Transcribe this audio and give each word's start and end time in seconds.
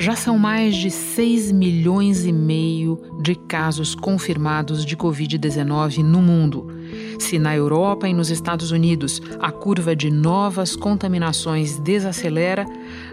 Já 0.00 0.14
são 0.14 0.38
mais 0.38 0.76
de 0.76 0.92
6 0.92 1.50
milhões 1.50 2.24
e 2.24 2.32
meio 2.32 3.02
de 3.20 3.34
casos 3.34 3.96
confirmados 3.96 4.86
de 4.86 4.96
Covid-19 4.96 6.04
no 6.04 6.22
mundo. 6.22 6.68
Se 7.18 7.36
na 7.36 7.56
Europa 7.56 8.06
e 8.06 8.14
nos 8.14 8.30
Estados 8.30 8.70
Unidos 8.70 9.20
a 9.40 9.50
curva 9.50 9.96
de 9.96 10.08
novas 10.08 10.76
contaminações 10.76 11.80
desacelera, 11.80 12.64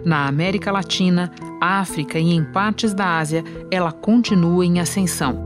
na 0.05 0.27
América 0.27 0.71
Latina, 0.71 1.33
África 1.59 2.19
e 2.19 2.31
em 2.31 2.45
partes 2.45 2.93
da 2.93 3.17
Ásia 3.17 3.43
ela 3.71 3.91
continua 3.91 4.63
em 4.63 4.79
ascensão. 4.79 5.43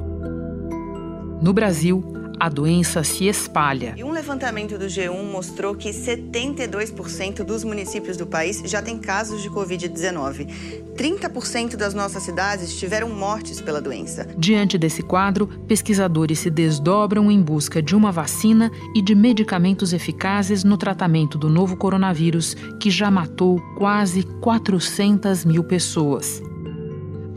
No 1.41 1.53
Brasil, 1.53 2.03
a 2.39 2.47
doença 2.47 3.03
se 3.03 3.27
espalha. 3.27 3.93
E 3.97 4.03
um 4.03 4.11
levantamento 4.11 4.77
do 4.77 4.85
G1 4.85 5.23
mostrou 5.23 5.75
que 5.75 5.89
72% 5.89 7.43
dos 7.43 7.63
municípios 7.63 8.15
do 8.15 8.25
país 8.25 8.61
já 8.65 8.81
têm 8.81 8.97
casos 8.97 9.41
de 9.41 9.49
Covid-19. 9.49 10.47
30% 10.95 11.75
das 11.75 11.93
nossas 11.93 12.23
cidades 12.23 12.77
tiveram 12.77 13.09
mortes 13.09 13.59
pela 13.59 13.81
doença. 13.81 14.27
Diante 14.37 14.77
desse 14.77 15.01
quadro, 15.01 15.47
pesquisadores 15.67 16.39
se 16.39 16.49
desdobram 16.49 17.29
em 17.29 17.41
busca 17.41 17.81
de 17.81 17.95
uma 17.95 18.11
vacina 18.11 18.71
e 18.95 19.01
de 19.01 19.15
medicamentos 19.15 19.93
eficazes 19.93 20.63
no 20.63 20.77
tratamento 20.77 21.37
do 21.37 21.49
novo 21.49 21.75
coronavírus, 21.75 22.55
que 22.79 22.89
já 22.89 23.11
matou 23.11 23.61
quase 23.77 24.23
400 24.23 25.45
mil 25.45 25.63
pessoas 25.63 26.41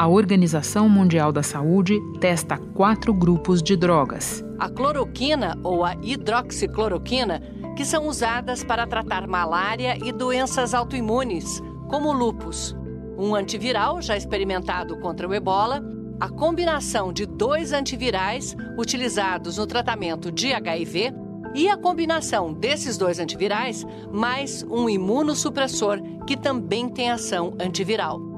a 0.03 0.09
Organização 0.09 0.89
Mundial 0.89 1.31
da 1.31 1.45
Saúde 1.45 2.01
testa 2.19 2.59
quatro 2.59 3.15
grupos 3.15 3.63
de 3.63 3.77
drogas. 3.77 4.45
A 4.59 4.69
cloroquina 4.69 5.57
ou 5.63 5.85
a 5.85 5.95
hidroxicloroquina, 6.03 7.41
que 7.77 7.85
são 7.85 8.09
usadas 8.09 8.65
para 8.65 8.85
tratar 8.85 9.29
malária 9.29 9.97
e 10.05 10.11
doenças 10.11 10.75
autoimunes, 10.75 11.63
como 11.89 12.09
o 12.09 12.13
lúpus. 12.13 12.77
Um 13.17 13.33
antiviral 13.37 14.03
já 14.03 14.17
experimentado 14.17 14.99
contra 14.99 15.29
o 15.29 15.33
ebola, 15.33 15.81
a 16.19 16.29
combinação 16.29 17.13
de 17.13 17.25
dois 17.25 17.73
antivirais 17.73 18.57
utilizados 18.77 19.57
no 19.57 19.69
tratamento 19.69 20.33
de 20.33 20.53
HIV 20.53 21.15
e 21.55 21.69
a 21.69 21.77
combinação 21.77 22.53
desses 22.53 22.99
dois 22.99 23.21
antivirais 23.21 23.87
mais 24.11 24.65
um 24.65 24.89
imunossupressor 24.89 26.03
que 26.27 26.37
também 26.37 26.89
tem 26.89 27.09
ação 27.09 27.55
antiviral. 27.61 28.32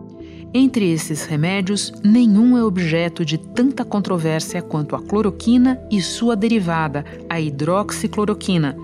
Entre 0.56 0.92
esses 0.92 1.24
remédios, 1.24 1.92
nenhum 2.04 2.56
é 2.56 2.62
objeto 2.62 3.24
de 3.24 3.36
tanta 3.36 3.84
controvérsia 3.84 4.62
quanto 4.62 4.94
a 4.94 5.02
cloroquina 5.02 5.84
e 5.90 6.00
sua 6.00 6.36
derivada, 6.36 7.04
a 7.28 7.40
hidroxicloroquina. 7.40 8.76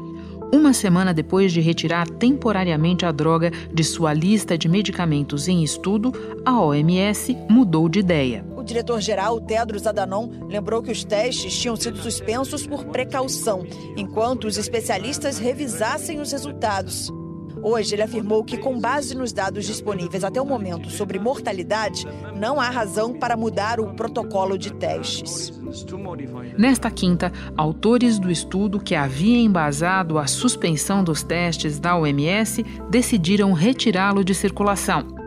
Uma 0.52 0.72
semana 0.72 1.14
depois 1.14 1.52
de 1.52 1.60
retirar 1.60 2.08
temporariamente 2.10 3.06
a 3.06 3.12
droga 3.12 3.52
de 3.72 3.84
sua 3.84 4.12
lista 4.12 4.58
de 4.58 4.68
medicamentos 4.68 5.46
em 5.46 5.62
estudo, 5.62 6.12
a 6.44 6.60
OMS 6.60 7.38
mudou 7.48 7.88
de 7.88 8.00
ideia. 8.00 8.44
O 8.56 8.64
diretor-geral 8.64 9.40
Tedros 9.40 9.86
Adhanom 9.86 10.28
lembrou 10.48 10.82
que 10.82 10.90
os 10.90 11.04
testes 11.04 11.56
tinham 11.56 11.76
sido 11.76 11.98
suspensos 11.98 12.66
por 12.66 12.84
precaução, 12.86 13.64
enquanto 13.96 14.48
os 14.48 14.58
especialistas 14.58 15.38
revisassem 15.38 16.20
os 16.20 16.32
resultados. 16.32 17.12
Hoje, 17.62 17.94
ele 17.94 18.02
afirmou 18.02 18.42
que, 18.42 18.56
com 18.56 18.78
base 18.78 19.14
nos 19.14 19.32
dados 19.32 19.66
disponíveis 19.66 20.24
até 20.24 20.40
o 20.40 20.46
momento 20.46 20.90
sobre 20.90 21.18
mortalidade, 21.18 22.06
não 22.36 22.60
há 22.60 22.70
razão 22.70 23.12
para 23.12 23.36
mudar 23.36 23.78
o 23.80 23.94
protocolo 23.94 24.56
de 24.56 24.72
testes. 24.72 25.52
Nesta 26.56 26.90
quinta, 26.90 27.32
autores 27.56 28.18
do 28.18 28.30
estudo 28.30 28.80
que 28.80 28.94
havia 28.94 29.38
embasado 29.38 30.18
a 30.18 30.26
suspensão 30.26 31.04
dos 31.04 31.22
testes 31.22 31.78
da 31.78 31.96
OMS 31.96 32.64
decidiram 32.90 33.52
retirá-lo 33.52 34.24
de 34.24 34.34
circulação 34.34 35.19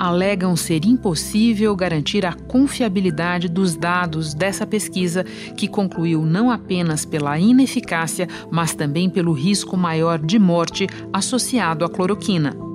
alegam 0.00 0.56
ser 0.56 0.86
impossível 0.86 1.76
garantir 1.76 2.24
a 2.24 2.32
confiabilidade 2.32 3.50
dos 3.50 3.76
dados 3.76 4.32
dessa 4.32 4.66
pesquisa, 4.66 5.24
que 5.58 5.68
concluiu 5.68 6.24
não 6.24 6.50
apenas 6.50 7.04
pela 7.04 7.38
ineficácia, 7.38 8.26
mas 8.50 8.74
também 8.74 9.10
pelo 9.10 9.34
risco 9.34 9.76
maior 9.76 10.18
de 10.18 10.38
morte 10.38 10.86
associado 11.12 11.84
à 11.84 11.90
cloroquina. 11.90 12.69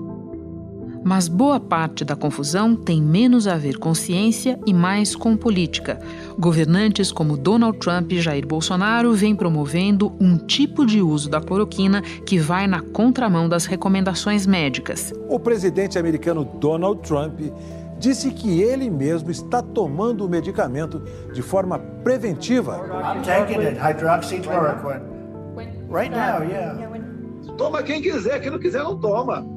Mas 1.06 1.28
boa 1.28 1.60
parte 1.60 2.04
da 2.04 2.16
confusão 2.16 2.76
tem 2.76 3.00
menos 3.00 3.48
a 3.48 3.56
ver 3.56 3.78
com 3.78 3.94
ciência 3.94 4.60
e 4.66 4.74
mais 4.74 5.16
com 5.16 5.38
política. 5.38 6.00
Governantes 6.40 7.12
como 7.12 7.38
Donald 7.38 7.78
Trump 7.78 8.12
e 8.12 8.20
Jair 8.20 8.48
Bolsonaro 8.48 9.14
vêm 9.14 9.36
promovendo 9.36 10.12
um 10.20 10.36
tipo 10.36 10.84
de 10.84 11.04
uso 11.04 11.30
da 11.30 11.40
cloroquina 11.40 12.02
que 12.02 12.40
vai 12.40 12.66
na 12.66 12.82
contramão 12.82 13.48
das 13.48 13.68
recomendações 13.68 14.48
médicas. 14.48 15.14
O 15.30 15.40
presidente 15.40 16.00
americano 16.00 16.44
Donald 16.44 17.00
Trump 17.08 17.40
disse 18.00 18.32
que 18.32 18.60
ele 18.64 18.90
mesmo 18.90 19.30
está 19.30 19.62
tomando 19.62 20.26
o 20.26 20.30
medicamento 20.30 21.04
de 21.32 21.44
forma 21.44 21.78
preventiva. 22.04 22.78
I'm 22.78 23.22
taking 23.22 23.64
it, 23.64 23.78
hydroxychloroquine. 23.80 25.02
Right 25.88 26.10
now, 26.10 26.42
yeah. 26.44 26.76
Toma 27.60 27.84
quem 27.84 28.02
quiser, 28.02 28.42
quem 28.42 28.50
não 28.50 28.58
quiser 28.58 28.84
não 28.84 28.98
toma. 28.98 29.55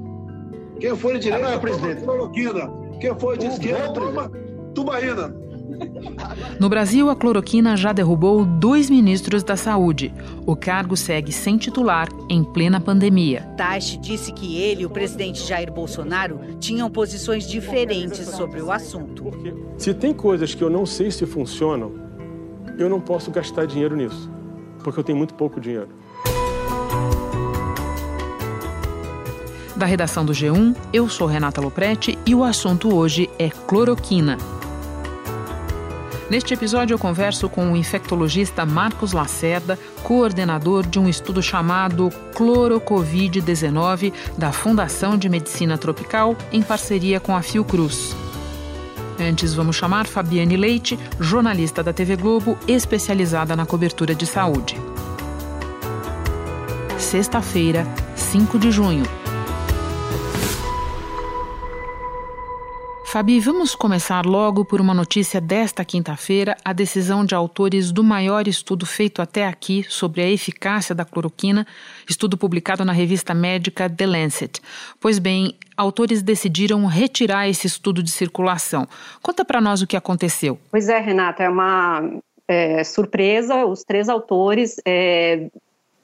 Quem 0.80 0.96
for 0.96 1.14
de 1.14 1.20
direita, 1.20 1.54
ah, 1.54 1.58
presidente. 1.58 2.02
cloroquina. 2.02 2.70
Quem 3.00 3.18
for 3.18 3.36
de 3.36 3.46
esquerda, 3.46 3.92
toma 3.92 4.30
tubaína. 4.74 5.34
No 6.58 6.68
Brasil, 6.68 7.08
a 7.10 7.16
cloroquina 7.16 7.76
já 7.76 7.92
derrubou 7.92 8.44
dois 8.44 8.88
ministros 8.88 9.42
da 9.42 9.56
Saúde. 9.56 10.12
O 10.46 10.56
cargo 10.56 10.96
segue 10.96 11.30
sem 11.30 11.56
titular 11.56 12.08
em 12.28 12.42
plena 12.42 12.80
pandemia. 12.80 13.42
Taishi 13.56 13.98
disse 13.98 14.32
que 14.32 14.56
ele 14.60 14.82
e 14.82 14.86
o 14.86 14.90
presidente 14.90 15.46
Jair 15.46 15.70
Bolsonaro 15.72 16.40
tinham 16.58 16.90
posições 16.90 17.46
diferentes 17.48 18.26
sobre 18.28 18.60
o 18.62 18.72
assunto. 18.72 19.30
Se 19.76 19.92
tem 19.94 20.12
coisas 20.12 20.54
que 20.54 20.62
eu 20.62 20.70
não 20.70 20.86
sei 20.86 21.10
se 21.10 21.26
funcionam, 21.26 21.92
eu 22.78 22.88
não 22.88 23.00
posso 23.00 23.30
gastar 23.30 23.66
dinheiro 23.66 23.94
nisso, 23.94 24.30
porque 24.82 24.98
eu 24.98 25.04
tenho 25.04 25.18
muito 25.18 25.34
pouco 25.34 25.60
dinheiro. 25.60 25.88
Da 29.78 29.86
redação 29.86 30.24
do 30.24 30.32
G1, 30.32 30.74
eu 30.92 31.08
sou 31.08 31.28
Renata 31.28 31.60
Loprete 31.60 32.18
e 32.26 32.34
o 32.34 32.42
assunto 32.42 32.92
hoje 32.92 33.30
é 33.38 33.48
cloroquina. 33.48 34.36
Neste 36.28 36.52
episódio, 36.52 36.94
eu 36.94 36.98
converso 36.98 37.48
com 37.48 37.72
o 37.72 37.76
infectologista 37.76 38.66
Marcos 38.66 39.12
Lacerda, 39.12 39.78
coordenador 40.02 40.84
de 40.84 40.98
um 40.98 41.08
estudo 41.08 41.40
chamado 41.40 42.10
Clorocovid-19 42.34 44.12
da 44.36 44.50
Fundação 44.50 45.16
de 45.16 45.28
Medicina 45.28 45.78
Tropical, 45.78 46.36
em 46.50 46.60
parceria 46.60 47.20
com 47.20 47.36
a 47.36 47.40
Fiocruz. 47.40 48.16
Antes, 49.20 49.54
vamos 49.54 49.76
chamar 49.76 50.08
Fabiane 50.08 50.56
Leite, 50.56 50.98
jornalista 51.20 51.84
da 51.84 51.92
TV 51.92 52.16
Globo, 52.16 52.58
especializada 52.66 53.54
na 53.54 53.64
cobertura 53.64 54.12
de 54.12 54.26
saúde. 54.26 54.76
Sexta-feira, 56.98 57.86
5 58.16 58.58
de 58.58 58.72
junho. 58.72 59.17
Fabi, 63.10 63.40
vamos 63.40 63.74
começar 63.74 64.26
logo 64.26 64.66
por 64.66 64.82
uma 64.82 64.92
notícia 64.92 65.40
desta 65.40 65.82
quinta-feira: 65.82 66.54
a 66.62 66.74
decisão 66.74 67.24
de 67.24 67.34
autores 67.34 67.90
do 67.90 68.04
maior 68.04 68.46
estudo 68.46 68.84
feito 68.84 69.22
até 69.22 69.46
aqui 69.46 69.82
sobre 69.88 70.20
a 70.20 70.28
eficácia 70.28 70.94
da 70.94 71.06
cloroquina, 71.06 71.66
estudo 72.06 72.36
publicado 72.36 72.84
na 72.84 72.92
revista 72.92 73.32
médica 73.32 73.88
The 73.88 74.06
Lancet. 74.06 74.60
Pois 75.00 75.18
bem, 75.18 75.54
autores 75.74 76.20
decidiram 76.20 76.84
retirar 76.84 77.48
esse 77.48 77.66
estudo 77.66 78.02
de 78.02 78.10
circulação. 78.10 78.86
Conta 79.22 79.42
para 79.42 79.58
nós 79.58 79.80
o 79.80 79.86
que 79.86 79.96
aconteceu. 79.96 80.58
Pois 80.70 80.90
é, 80.90 80.98
Renata, 80.98 81.42
é 81.42 81.48
uma 81.48 82.02
é, 82.46 82.84
surpresa. 82.84 83.64
Os 83.64 83.84
três 83.84 84.10
autores 84.10 84.76
é, 84.84 85.48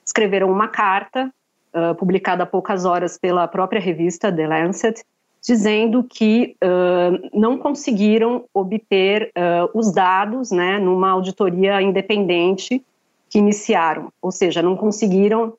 escreveram 0.03 0.50
uma 0.50 0.69
carta 0.69 1.31
uh, 1.75 1.94
publicada 1.97 2.44
há 2.44 2.47
poucas 2.47 2.86
horas 2.86 3.19
pela 3.19 3.47
própria 3.47 3.78
revista 3.78 4.32
The 4.32 4.47
Lancet 4.47 5.04
dizendo 5.47 6.03
que 6.03 6.57
uh, 6.65 7.39
não 7.39 7.59
conseguiram 7.59 8.47
obter 8.53 9.31
uh, 9.37 9.79
os 9.79 9.93
dados 9.93 10.51
né, 10.51 10.79
numa 10.79 11.11
auditoria 11.11 11.83
independente 11.83 12.83
que 13.29 13.39
iniciaram, 13.39 14.11
ou 14.23 14.33
seja, 14.33 14.63
não 14.63 14.75
conseguiram 14.75 15.55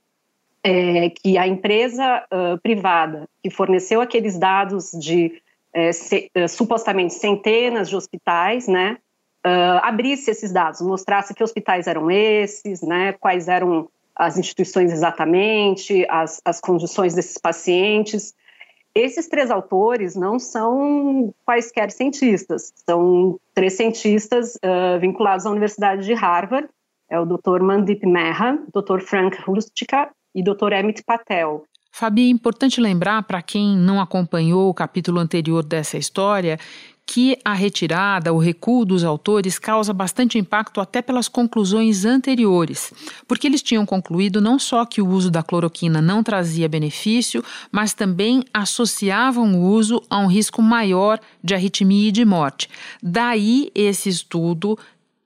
é, 0.64 1.12
que 1.12 1.38
a 1.38 1.48
empresa 1.48 2.24
uh, 2.24 2.60
privada 2.62 3.30
que 3.44 3.52
forneceu 3.52 4.02
aqueles 4.02 4.40
dados 4.40 4.90
de 4.92 5.40
é, 5.72 5.92
se, 5.92 6.32
supostamente 6.50 7.14
centenas 7.14 7.90
de 7.90 7.96
hospitais, 7.96 8.68
né, 8.68 8.98
abrisse 9.84 10.32
esses 10.32 10.52
dados, 10.52 10.82
mostrasse 10.82 11.36
que 11.36 11.44
hospitais 11.44 11.86
eram 11.86 12.10
esses, 12.10 12.82
né, 12.82 13.14
quais 13.14 13.48
eram 13.48 13.90
as 14.16 14.38
instituições 14.38 14.92
exatamente, 14.92 16.04
as, 16.10 16.42
as 16.44 16.60
condições 16.62 17.14
desses 17.14 17.38
pacientes, 17.38 18.34
esses 18.95 19.27
três 19.27 19.51
autores 19.51 20.15
não 20.15 20.39
são 20.39 21.33
quaisquer 21.45 21.92
cientistas, 21.92 22.71
são 22.89 23.38
três 23.53 23.74
cientistas 23.74 24.56
uh, 24.56 25.00
vinculados 25.00 25.45
à 25.45 25.51
Universidade 25.51 26.06
de 26.06 26.13
Harvard, 26.13 26.69
é 27.09 27.19
o 27.19 27.25
Dr. 27.25 27.62
Mandip 27.62 28.06
Mehra, 28.07 28.57
Dr. 28.74 29.01
Frank 29.01 29.38
Rustica 29.42 30.09
e 30.33 30.42
Dr. 30.42 30.71
Emmett 30.74 31.03
Patel. 31.03 31.65
Fabi, 31.92 32.27
é 32.27 32.30
importante 32.30 32.81
lembrar 32.81 33.24
para 33.24 33.42
quem 33.42 33.77
não 33.77 34.01
acompanhou 34.01 34.69
o 34.69 34.74
capítulo 34.74 35.19
anterior 35.19 35.63
dessa 35.63 35.98
história 35.98 36.57
que 37.06 37.38
a 37.46 37.54
retirada, 37.54 38.34
o 38.34 38.38
recuo 38.38 38.84
dos 38.84 39.04
autores 39.04 39.60
causa 39.60 39.94
bastante 39.94 40.40
impacto 40.40 40.81
até 40.81 41.02
pelas 41.02 41.28
conclusões 41.28 42.04
anteriores, 42.04 42.92
porque 43.28 43.46
eles 43.46 43.62
tinham 43.62 43.86
concluído 43.86 44.42
não 44.42 44.57
só 44.57 44.86
que 44.86 45.02
o 45.02 45.07
uso 45.07 45.30
da 45.30 45.44
cloroquina 45.44 46.02
não 46.02 46.24
trazia 46.24 46.68
benefício, 46.68 47.44
mas 47.72 47.94
também 47.94 48.44
associavam 48.54 49.56
o 49.56 49.62
uso 49.62 50.02
a 50.10 50.18
um 50.19 50.28
risco 50.28 50.62
maior 50.62 51.19
de 51.44 51.54
arritmia 51.54 52.10
e 52.10 52.12
de 52.12 52.25
morte. 52.25 52.68
Daí 53.02 53.69
esse 53.75 54.10
estudo 54.10 54.78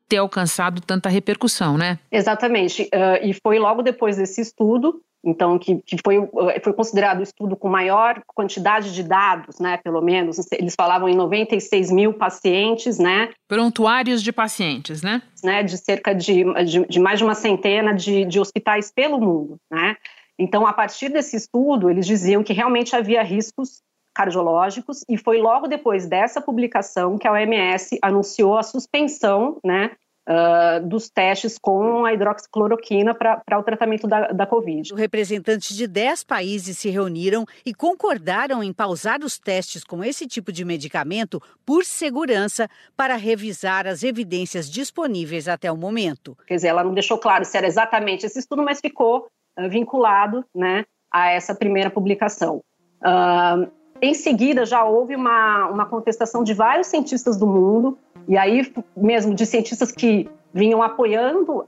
ter 0.10 0.18
alcançado 0.18 0.82
tanta 0.82 1.08
repercussão, 1.08 1.78
né? 1.78 2.00
Exatamente. 2.12 2.84
Uh, 2.84 3.24
e 3.24 3.34
foi 3.34 3.60
logo 3.60 3.84
depois 3.84 4.18
desse 4.18 4.42
estudo 4.42 5.00
então 5.24 5.60
que, 5.60 5.82
que 5.86 5.98
foi, 6.04 6.18
eh, 6.18 6.60
foi 6.64 6.74
considerado 6.74 7.20
o 7.20 7.24
estudo 7.24 7.56
com 7.56 7.68
maior 7.68 8.22
quantidade 8.28 8.94
de 8.94 9.04
dados, 9.04 9.60
né, 9.60 9.78
pelo 9.78 10.02
menos, 10.02 10.40
eles 10.52 10.76
falavam 10.76 11.10
em 11.10 11.16
96 11.16 11.92
mil 11.92 12.14
pacientes, 12.14 12.98
né. 12.98 13.30
Prontuários 13.48 14.24
de 14.24 14.32
pacientes, 14.32 15.02
né. 15.02 15.22
né 15.44 15.64
de 15.64 15.78
cerca 15.78 16.14
de, 16.14 16.44
de, 16.64 16.86
de 16.88 17.00
mais 17.00 17.20
de 17.20 17.26
uma 17.26 17.36
centena 17.36 17.94
de, 17.94 18.26
de 18.26 18.40
hospitais 18.40 18.92
pelo 18.92 19.20
mundo, 19.20 19.58
né. 19.70 19.96
Então, 20.38 20.66
a 20.66 20.72
partir 20.72 21.10
desse 21.10 21.36
estudo, 21.36 21.90
eles 21.90 22.08
diziam 22.08 22.42
que 22.42 22.54
realmente 22.54 22.96
havia 22.96 23.22
riscos 23.22 23.82
cardiológicos 24.16 25.04
e 25.08 25.18
foi 25.18 25.38
logo 25.38 25.68
depois 25.68 26.08
dessa 26.08 26.42
publicação 26.42 27.18
que 27.18 27.28
a 27.28 27.32
OMS 27.34 28.00
anunciou 28.02 28.58
a 28.58 28.64
suspensão, 28.64 29.58
né, 29.64 29.92
uh, 30.30 30.88
dos 30.88 31.10
testes 31.10 31.58
com 31.60 32.06
a 32.06 32.14
hidroxicloroquina 32.14 33.16
para 33.16 33.60
o 33.60 33.64
tratamento 33.64 34.08
da, 34.08 34.28
da 34.28 34.46
Covid. 34.46 34.94
Representantes 34.94 35.76
de 35.76 35.88
10 35.88 36.24
países 36.24 36.78
se 36.78 36.90
reuniram 36.90 37.46
e 37.66 37.74
concordaram 37.74 38.64
em 38.64 38.72
pausar 38.72 39.22
os 39.24 39.40
testes 39.40 39.84
com 39.84 40.04
esse 40.04 40.28
tipo 40.28 40.52
de 40.52 40.64
medicamento 40.64 41.42
por 41.66 41.84
segurança 41.84 42.70
para 42.96 43.16
revisar 43.16 43.88
as 43.88 44.04
evidências 44.04 44.70
disponíveis 44.70 45.48
até 45.48 45.72
o 45.72 45.78
momento. 45.78 46.38
Quer 46.46 46.56
dizer, 46.56 46.68
ela 46.68 46.84
não 46.84 46.94
deixou 46.94 47.18
claro 47.18 47.44
se 47.44 47.58
era 47.58 47.68
exatamente 47.68 48.26
esse 48.26 48.40
estudo, 48.40 48.64
mas 48.64 48.80
ficou 48.80 49.28
uh, 49.58 49.70
vinculado 49.70 50.46
né, 50.54 50.86
a 51.12 51.32
essa 51.32 51.56
primeira 51.56 51.90
publicação. 51.90 52.62
Uh, 53.02 53.79
em 54.02 54.14
seguida, 54.14 54.66
já 54.66 54.84
houve 54.84 55.16
uma, 55.16 55.68
uma 55.68 55.86
contestação 55.86 56.44
de 56.44 56.54
vários 56.54 56.88
cientistas 56.88 57.38
do 57.38 57.46
mundo, 57.46 57.98
e 58.28 58.38
aí 58.38 58.72
mesmo 58.96 59.34
de 59.34 59.46
cientistas 59.46 59.92
que 59.92 60.30
vinham 60.54 60.82
apoiando 60.82 61.64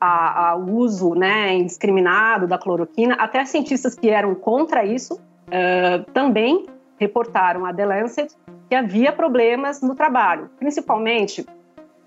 o 0.58 0.72
uso 0.72 1.14
né, 1.14 1.54
indiscriminado 1.56 2.48
da 2.48 2.58
cloroquina, 2.58 3.16
até 3.16 3.46
cientistas 3.46 3.96
que 3.96 4.10
eram 4.10 4.34
contra 4.34 4.84
isso 4.84 5.16
uh, 5.16 6.12
também 6.14 6.66
reportaram 6.98 7.66
a 7.66 7.74
The 7.74 7.86
Lancet 7.86 8.36
que 8.70 8.76
havia 8.76 9.12
problemas 9.12 9.82
no 9.82 9.96
trabalho. 9.96 10.50
Principalmente, 10.58 11.46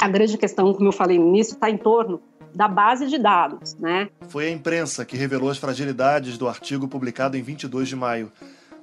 a 0.01 0.09
grande 0.09 0.39
questão, 0.39 0.73
como 0.73 0.89
eu 0.89 0.93
falei 0.93 1.19
no 1.19 1.29
início, 1.29 1.55
está 1.55 1.69
em 1.69 1.77
torno 1.77 2.21
da 2.55 2.69
base 2.69 3.07
de 3.07 3.19
dados. 3.19 3.75
Né? 3.75 4.09
Foi 4.29 4.47
a 4.47 4.51
imprensa 4.51 5.05
que 5.05 5.17
revelou 5.17 5.51
as 5.51 5.59
fragilidades 5.59 6.39
do 6.39 6.49
artigo 6.49 6.87
publicado 6.87 7.37
em 7.37 7.43
22 7.43 7.89
de 7.89 7.97
maio 7.97 8.31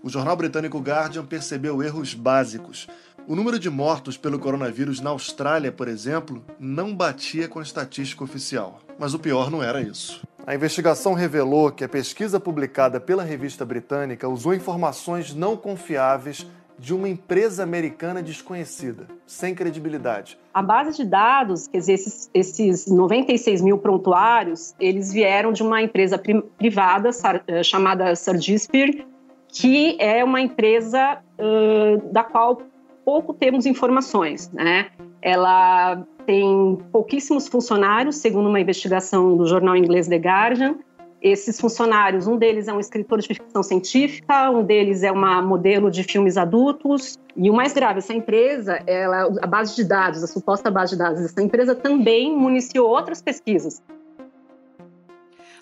o 0.03 0.09
jornal 0.09 0.35
britânico 0.35 0.79
Guardian 0.79 1.25
percebeu 1.25 1.83
erros 1.83 2.13
básicos. 2.13 2.87
O 3.27 3.35
número 3.35 3.59
de 3.59 3.69
mortos 3.69 4.17
pelo 4.17 4.39
coronavírus 4.39 4.99
na 4.99 5.11
Austrália, 5.11 5.71
por 5.71 5.87
exemplo, 5.87 6.43
não 6.59 6.95
batia 6.95 7.47
com 7.47 7.59
a 7.59 7.63
estatística 7.63 8.23
oficial. 8.23 8.79
Mas 8.97 9.13
o 9.13 9.19
pior 9.19 9.51
não 9.51 9.61
era 9.61 9.81
isso. 9.81 10.25
A 10.45 10.55
investigação 10.55 11.13
revelou 11.13 11.71
que 11.71 11.83
a 11.83 11.89
pesquisa 11.89 12.39
publicada 12.39 12.99
pela 12.99 13.23
revista 13.23 13.63
britânica 13.63 14.27
usou 14.27 14.55
informações 14.55 15.35
não 15.35 15.55
confiáveis 15.55 16.47
de 16.79 16.95
uma 16.95 17.07
empresa 17.07 17.61
americana 17.61 18.23
desconhecida, 18.23 19.05
sem 19.27 19.53
credibilidade. 19.53 20.39
A 20.51 20.63
base 20.63 20.97
de 20.97 21.05
dados, 21.05 21.67
quer 21.67 21.77
dizer, 21.77 21.93
esses, 21.93 22.29
esses 22.33 22.87
96 22.87 23.61
mil 23.61 23.77
prontuários, 23.77 24.73
eles 24.79 25.13
vieram 25.13 25.53
de 25.53 25.61
uma 25.61 25.79
empresa 25.83 26.19
privada 26.57 27.11
eh, 27.45 27.61
chamada 27.61 28.15
Surgisphere, 28.15 29.05
que 29.51 29.97
é 29.99 30.23
uma 30.23 30.39
empresa 30.39 31.19
uh, 31.37 32.11
da 32.11 32.23
qual 32.23 32.61
pouco 33.03 33.33
temos 33.33 33.65
informações, 33.65 34.49
né? 34.53 34.87
Ela 35.21 36.03
tem 36.25 36.77
pouquíssimos 36.91 37.47
funcionários, 37.47 38.17
segundo 38.17 38.47
uma 38.47 38.59
investigação 38.59 39.35
do 39.35 39.45
jornal 39.45 39.75
inglês 39.75 40.07
The 40.07 40.17
Guardian. 40.17 40.75
Esses 41.21 41.59
funcionários, 41.59 42.25
um 42.25 42.35
deles 42.35 42.67
é 42.67 42.73
um 42.73 42.79
escritor 42.79 43.19
de 43.19 43.27
ficção 43.27 43.61
científica, 43.61 44.49
um 44.49 44.63
deles 44.63 45.03
é 45.03 45.11
uma 45.11 45.39
modelo 45.39 45.91
de 45.91 46.03
filmes 46.03 46.35
adultos. 46.35 47.19
E 47.35 47.47
o 47.49 47.53
mais 47.53 47.73
grave, 47.73 47.99
essa 47.99 48.13
empresa, 48.13 48.81
ela, 48.87 49.29
a 49.39 49.45
base 49.47 49.75
de 49.75 49.83
dados, 49.83 50.23
a 50.23 50.27
suposta 50.27 50.71
base 50.71 50.93
de 50.93 50.97
dados 50.97 51.21
dessa 51.21 51.41
empresa 51.41 51.75
também 51.75 52.35
municiou 52.35 52.89
outras 52.89 53.21
pesquisas 53.21 53.83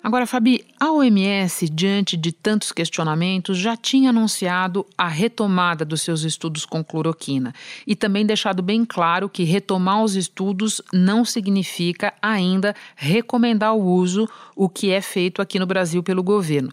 Agora, 0.02 0.26
Fabi, 0.26 0.64
a 0.78 0.90
OMS, 0.90 1.68
diante 1.68 2.16
de 2.16 2.32
tantos 2.32 2.72
questionamentos, 2.72 3.58
já 3.58 3.76
tinha 3.76 4.08
anunciado 4.08 4.86
a 4.96 5.06
retomada 5.06 5.84
dos 5.84 6.00
seus 6.00 6.22
estudos 6.22 6.64
com 6.64 6.82
cloroquina 6.82 7.52
e 7.86 7.94
também 7.94 8.24
deixado 8.24 8.62
bem 8.62 8.82
claro 8.82 9.28
que 9.28 9.44
retomar 9.44 10.02
os 10.02 10.16
estudos 10.16 10.80
não 10.90 11.22
significa 11.22 12.14
ainda 12.22 12.74
recomendar 12.96 13.74
o 13.74 13.84
uso, 13.84 14.26
o 14.56 14.70
que 14.70 14.90
é 14.90 15.02
feito 15.02 15.42
aqui 15.42 15.58
no 15.58 15.66
Brasil 15.66 16.02
pelo 16.02 16.22
governo. 16.22 16.72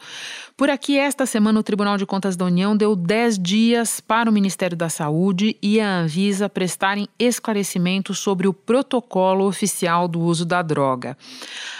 Por 0.58 0.72
aqui, 0.72 0.98
esta 0.98 1.28
semana, 1.28 1.60
o 1.60 1.64
Tribunal 1.64 1.98
de 1.98 2.06
Contas 2.08 2.36
da 2.36 2.44
União 2.44 2.76
deu 2.76 2.96
10 2.96 3.38
dias 3.38 4.02
para 4.02 4.28
o 4.28 4.34
Ministério 4.34 4.76
da 4.76 4.90
Saúde 4.90 5.56
e 5.62 5.80
a 5.80 6.00
Anvisa 6.00 6.50
prestarem 6.50 7.08
esclarecimentos 7.20 8.18
sobre 8.18 8.48
o 8.48 8.54
protocolo 8.54 9.46
oficial 9.46 10.08
do 10.08 10.20
uso 10.20 10.44
da 10.44 10.64
droga. 10.64 11.16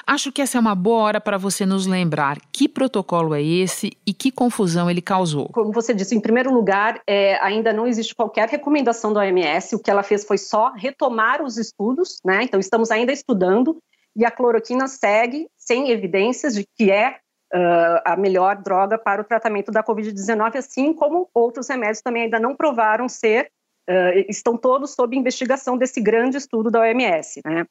Acho 0.06 0.32
que 0.32 0.44
essa 0.44 0.60
é 0.60 0.62
uma 0.62 0.76
boa 0.76 1.02
hora 1.02 1.20
para 1.20 1.40
você 1.40 1.66
nos 1.66 1.88
lembrar 1.88 2.38
que 2.52 2.70
protocolo 2.70 3.34
é 3.34 3.42
esse 3.42 3.90
e 4.06 4.14
que 4.14 4.30
confusão 4.30 4.88
ele 4.88 5.02
causou. 5.02 5.50
Como 5.54 5.72
você 5.72 5.92
disse, 5.92 6.14
em 6.14 6.22
primeiro 6.22 6.54
lugar, 6.54 7.02
é, 7.08 7.44
ainda 7.44 7.74
não 7.74 7.88
existe 7.88 8.14
qualquer 8.14 8.48
recomendação 8.48 9.12
da 9.12 9.22
OMS. 9.22 9.76
O 9.76 9.80
que 9.80 9.90
ela 9.90 10.04
fez 10.04 10.24
foi 10.24 10.38
só 10.38 10.72
retomar 10.74 11.42
os 11.42 11.58
estudos, 11.58 12.20
né? 12.24 12.44
Então, 12.44 12.60
estamos 12.60 12.92
ainda 12.92 13.12
estudando 13.12 13.80
e 14.16 14.24
a 14.24 14.30
cloroquina 14.30 14.88
segue 14.88 15.48
sem 15.58 15.90
evidências 15.90 16.54
de 16.54 16.64
que 16.78 16.92
é 16.92 17.18
uh, 17.54 18.02
a 18.06 18.16
melhor 18.16 18.56
droga 18.58 18.98
para 18.98 19.22
o 19.22 19.26
tratamento 19.26 19.72
da 19.72 19.84
Covid-19, 19.84 20.56
assim 20.56 20.94
como 20.94 21.30
outros 21.34 21.68
remédios 21.70 22.02
também 22.02 22.24
ainda 22.24 22.40
não 22.40 22.56
provaram 22.56 23.08
ser, 23.08 23.52
uh, 23.90 24.26
estão 24.30 24.58
todos 24.58 24.94
sob 24.94 25.16
investigação 25.16 25.78
desse 25.78 26.02
grande 26.02 26.38
estudo 26.38 26.70
da 26.72 26.82
OMS. 26.82 27.42
Né? 27.46 27.66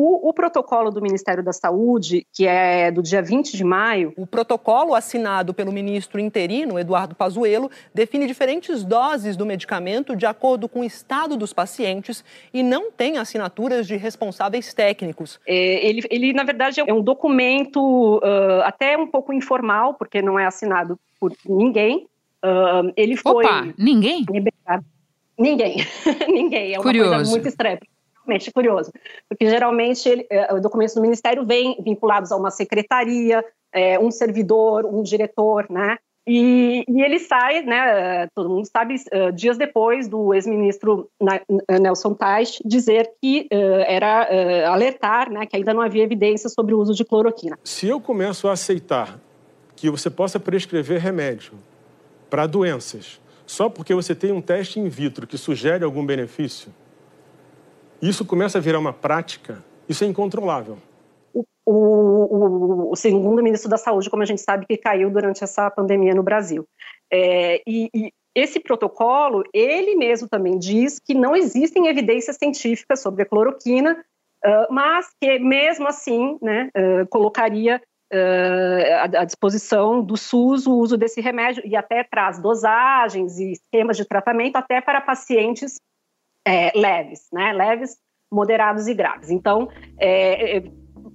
O, 0.00 0.28
o, 0.28 0.32
protocolo 0.32 0.92
do 0.92 1.02
Ministério 1.02 1.42
da 1.42 1.52
Saúde, 1.52 2.24
que 2.32 2.46
é 2.46 2.88
do 2.88 3.02
dia 3.02 3.20
20 3.20 3.56
de 3.56 3.64
maio. 3.64 4.12
O 4.16 4.28
protocolo 4.28 4.94
assinado 4.94 5.52
pelo 5.52 5.72
ministro 5.72 6.20
interino, 6.20 6.78
Eduardo 6.78 7.16
Pazuello, 7.16 7.68
define 7.92 8.24
diferentes 8.24 8.84
doses 8.84 9.36
do 9.36 9.44
medicamento 9.44 10.14
de 10.14 10.24
acordo 10.24 10.68
com 10.68 10.82
o 10.82 10.84
estado 10.84 11.36
dos 11.36 11.52
pacientes 11.52 12.24
e 12.54 12.62
não 12.62 12.92
tem 12.92 13.18
assinaturas 13.18 13.88
de 13.88 13.96
responsáveis 13.96 14.72
técnicos. 14.72 15.40
É, 15.44 15.84
ele, 15.84 16.06
ele, 16.10 16.32
na 16.32 16.44
verdade, 16.44 16.80
é 16.80 16.94
um 16.94 17.02
documento 17.02 18.18
uh, 18.18 18.62
até 18.62 18.96
um 18.96 19.08
pouco 19.08 19.32
informal, 19.32 19.94
porque 19.94 20.22
não 20.22 20.38
é 20.38 20.46
assinado 20.46 20.96
por 21.18 21.32
ninguém. 21.44 22.06
Uh, 22.40 22.92
ele 22.96 23.16
foi. 23.16 23.44
Opa, 23.44 23.66
ninguém? 23.76 24.24
Ninguém. 25.36 25.84
ninguém. 26.28 26.74
É 26.74 26.76
uma 26.76 26.84
Curioso. 26.84 27.14
coisa 27.14 27.30
muito 27.32 27.48
estranha 27.48 27.80
realmente 28.28 28.52
curioso, 28.52 28.92
porque 29.28 29.48
geralmente 29.48 30.08
ele, 30.08 30.26
é, 30.30 30.54
os 30.54 30.60
documentos 30.60 30.94
do 30.94 31.00
Ministério 31.00 31.46
vêm 31.46 31.76
vinculados 31.82 32.30
a 32.30 32.36
uma 32.36 32.50
secretaria, 32.50 33.42
é, 33.72 33.98
um 33.98 34.10
servidor, 34.10 34.84
um 34.84 35.02
diretor, 35.02 35.66
né? 35.70 35.96
E, 36.30 36.84
e, 36.86 37.02
ele 37.02 37.18
sai, 37.18 37.62
né, 37.62 38.26
todo 38.34 38.50
mundo 38.50 38.68
sabe, 38.70 38.96
uh, 38.96 39.32
dias 39.32 39.56
depois 39.56 40.06
do 40.06 40.34
ex-ministro 40.34 41.08
Nelson 41.80 42.12
Teich 42.12 42.60
dizer 42.66 43.10
que 43.18 43.48
uh, 43.50 43.56
era 43.86 44.28
uh, 44.30 44.70
alertar, 44.70 45.30
né, 45.30 45.46
que 45.46 45.56
ainda 45.56 45.72
não 45.72 45.80
havia 45.80 46.02
evidência 46.02 46.50
sobre 46.50 46.74
o 46.74 46.80
uso 46.80 46.92
de 46.92 47.02
cloroquina. 47.02 47.58
Se 47.64 47.88
eu 47.88 47.98
começo 47.98 48.46
a 48.46 48.52
aceitar 48.52 49.18
que 49.74 49.88
você 49.88 50.10
possa 50.10 50.38
prescrever 50.38 51.00
remédio 51.00 51.54
para 52.28 52.46
doenças 52.46 53.18
só 53.46 53.70
porque 53.70 53.94
você 53.94 54.14
tem 54.14 54.30
um 54.30 54.42
teste 54.42 54.78
in 54.78 54.90
vitro 54.90 55.26
que 55.26 55.38
sugere 55.38 55.82
algum 55.82 56.04
benefício, 56.04 56.70
isso 58.00 58.24
começa 58.24 58.58
a 58.58 58.60
virar 58.60 58.78
uma 58.78 58.92
prática, 58.92 59.62
isso 59.88 60.04
é 60.04 60.06
incontrolável. 60.06 60.78
O, 61.34 61.44
o, 61.66 62.92
o, 62.92 62.96
segundo 62.96 63.42
ministro 63.42 63.68
da 63.68 63.76
Saúde, 63.76 64.08
como 64.08 64.22
a 64.22 64.26
gente 64.26 64.40
sabe, 64.40 64.66
que 64.66 64.76
caiu 64.76 65.10
durante 65.10 65.44
essa 65.44 65.70
pandemia 65.70 66.14
no 66.14 66.22
Brasil. 66.22 66.66
É, 67.12 67.62
e, 67.66 67.90
e, 67.94 68.12
esse 68.34 68.60
protocolo, 68.60 69.42
ele 69.52 69.96
mesmo 69.96 70.28
também 70.28 70.58
diz 70.58 70.98
que 70.98 71.12
não 71.12 71.34
existem 71.34 71.88
evidências 71.88 72.36
científicas 72.36 73.02
sobre 73.02 73.22
a 73.22 73.26
cloroquina, 73.26 74.02
uh, 74.44 74.72
mas 74.72 75.08
que 75.20 75.38
mesmo 75.40 75.88
assim 75.88 76.38
né, 76.40 76.70
uh, 76.76 77.06
colocaria 77.08 77.82
uh, 78.12 79.16
à 79.18 79.24
disposição 79.24 80.02
do 80.02 80.16
SUS 80.16 80.66
o 80.66 80.74
uso 80.76 80.96
desse 80.96 81.20
remédio 81.20 81.62
e 81.66 81.74
até 81.74 82.04
traz 82.04 82.38
dosagens 82.38 83.38
e 83.38 83.52
esquemas 83.52 83.96
de 83.96 84.04
tratamento 84.04 84.56
até 84.56 84.80
para 84.80 85.00
pacientes 85.00 85.80
é, 86.48 86.72
leves, 86.74 87.28
né? 87.32 87.52
Leves, 87.52 87.96
moderados 88.30 88.86
e 88.86 88.94
graves. 88.94 89.30
Então, 89.30 89.68
é, 89.98 90.58
é, 90.58 90.62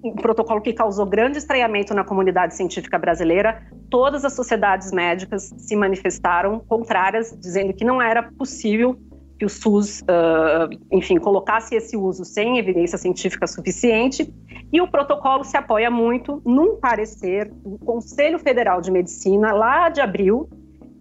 um 0.04 0.16
protocolo 0.16 0.62
que 0.62 0.74
causou 0.74 1.06
grande 1.06 1.38
estranhamento 1.38 1.94
na 1.94 2.04
comunidade 2.04 2.56
científica 2.56 3.00
brasileira. 3.00 3.66
Todas 3.90 4.26
as 4.26 4.34
sociedades 4.34 4.92
médicas 4.92 5.54
se 5.58 5.76
manifestaram 5.76 6.60
contrárias, 6.60 7.36
dizendo 7.40 7.74
que 7.74 7.86
não 7.86 8.02
era 8.02 8.24
possível 8.24 8.98
que 9.40 9.46
o 9.46 9.50
SUS, 9.50 10.02
uh, 10.02 10.70
enfim, 10.92 11.18
colocasse 11.18 11.76
esse 11.76 11.98
uso 11.98 12.24
sem 12.24 12.60
evidência 12.60 12.98
científica 12.98 13.48
suficiente. 13.48 14.32
E 14.72 14.82
o 14.82 14.88
protocolo 14.88 15.44
se 15.44 15.58
apoia 15.58 15.90
muito 15.90 16.42
num 16.46 16.78
parecer 16.80 17.52
do 17.52 17.78
Conselho 17.80 18.38
Federal 18.38 18.82
de 18.82 18.92
Medicina, 18.92 19.52
lá 19.52 19.90
de 19.90 20.02
abril, 20.02 20.50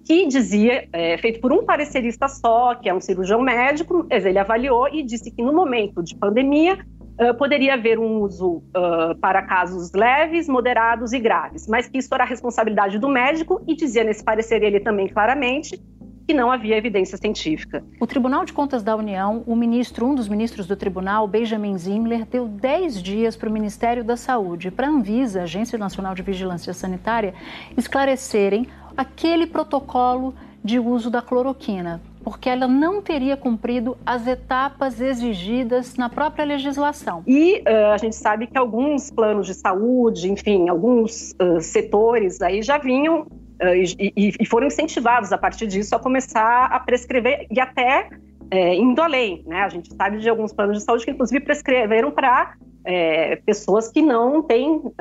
que 0.05 0.27
dizia, 0.27 0.89
é, 0.93 1.17
feito 1.19 1.41
por 1.41 1.53
um 1.53 1.65
parecerista 1.65 2.29
só, 2.29 2.75
que 2.75 2.89
é 2.89 2.95
um 2.95 3.01
cirurgião 3.01 3.41
médico, 3.41 4.07
ele 4.11 4.39
avaliou 4.39 4.89
e 4.89 5.03
disse 5.03 5.31
que 5.31 5.43
no 5.43 5.53
momento 5.53 6.03
de 6.03 6.17
pandemia 6.17 6.79
uh, 7.21 7.35
poderia 7.37 7.75
haver 7.75 7.99
um 7.99 8.21
uso 8.21 8.57
uh, 8.57 9.15
para 9.21 9.43
casos 9.43 9.93
leves, 9.93 10.49
moderados 10.49 11.13
e 11.13 11.19
graves, 11.19 11.69
mas 11.69 11.89
que 11.89 11.99
isso 11.99 12.13
era 12.13 12.25
a 12.25 12.27
responsabilidade 12.27 12.99
do 12.99 13.09
médico 13.09 13.63
e 13.67 13.75
dizia 13.75 14.05
nesse 14.05 14.25
parecer 14.25 14.63
ele 14.63 14.81
também 14.81 15.09
claramente 15.09 15.81
que 16.27 16.33
não 16.33 16.51
havia 16.51 16.77
evidência 16.77 17.19
científica. 17.19 17.85
O 18.01 18.07
Tribunal 18.07 18.45
de 18.45 18.53
Contas 18.53 18.83
da 18.83 18.95
União, 18.95 19.43
o 19.47 19.57
ministro, 19.57 20.07
um 20.07 20.15
dos 20.15 20.29
ministros 20.29 20.67
do 20.67 20.77
tribunal, 20.77 21.27
Benjamin 21.27 21.77
Zimler, 21.77 22.25
deu 22.25 22.47
10 22.47 23.03
dias 23.03 23.37
para 23.37 23.49
o 23.49 23.53
Ministério 23.53 24.05
da 24.05 24.17
Saúde, 24.17 24.71
para 24.71 24.87
a 24.87 24.91
Anvisa, 24.91 25.43
Agência 25.43 25.77
Nacional 25.77 26.15
de 26.15 26.23
Vigilância 26.23 26.73
Sanitária, 26.73 27.35
esclarecerem 27.77 28.69
aquele 28.97 29.47
protocolo 29.47 30.35
de 30.63 30.79
uso 30.79 31.11
da 31.11 31.21
cloroquina, 31.21 32.01
porque 32.23 32.49
ela 32.49 32.69
não 32.69 33.03
teria 33.03 33.37
cumprido 33.37 33.97
as 34.07 34.27
etapas 34.27 35.01
exigidas 35.01 35.97
na 35.97 36.09
própria 36.09 36.45
legislação. 36.45 37.23
E 37.27 37.59
uh, 37.61 37.93
a 37.93 37.99
gente 37.99 38.15
sabe 38.15 38.47
que 38.47 38.57
alguns 38.57 39.11
planos 39.11 39.47
de 39.47 39.55
saúde, 39.55 40.31
enfim, 40.31 40.69
alguns 40.69 41.33
uh, 41.33 41.61
setores 41.61 42.41
aí 42.41 42.63
já 42.63 42.79
vinham 42.79 43.23
uh, 43.23 43.75
e, 43.75 44.35
e, 44.39 44.47
foram 44.47 44.69
incentivados 44.69 45.33
a 45.33 45.39
partir 45.39 45.67
disso 45.67 45.97
a 45.97 45.99
começar 45.99 46.67
a 46.67 46.79
prescrever 46.79 47.47
e 47.51 47.61
até 47.61 48.09
é, 48.53 48.75
indo 48.75 49.01
além, 49.01 49.43
né? 49.47 49.63
A 49.63 49.69
gente 49.71 49.95
sabe 49.95 50.19
de 50.19 50.29
alguns 50.29 50.53
planos 50.53 50.79
de 50.79 50.85
saúde 50.85 51.07
que 51.07 51.11
inclusive 51.11 51.41
prescreveram 51.41 52.11
para 52.11 52.55
é, 52.85 53.37
pessoas 53.37 53.89
que 53.89 54.03
não 54.03 54.43
têm 54.43 54.77
uh, 54.77 54.93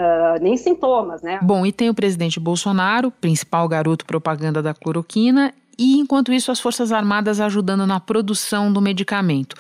nem 0.42 0.56
sintomas, 0.58 1.22
né? 1.22 1.40
Bom, 1.42 1.66
e 1.66 1.72
tem 1.72 1.90
o 1.90 1.94
presidente 1.94 2.40
Bolsonaro, 2.40 3.12
principal 3.12 3.68
garoto 3.68 4.06
propaganda 4.06 4.62
da 4.62 4.74
cloroquina, 4.74 5.54
e 5.78 6.00
enquanto 6.00 6.32
isso 6.32 6.52
as 6.52 6.60
Forças 6.60 6.92
Armadas 6.92 7.40
ajudando 7.40 7.88
na 7.88 8.00
produção 8.00 8.72
do 8.72 8.82
medicamento. 8.82 9.56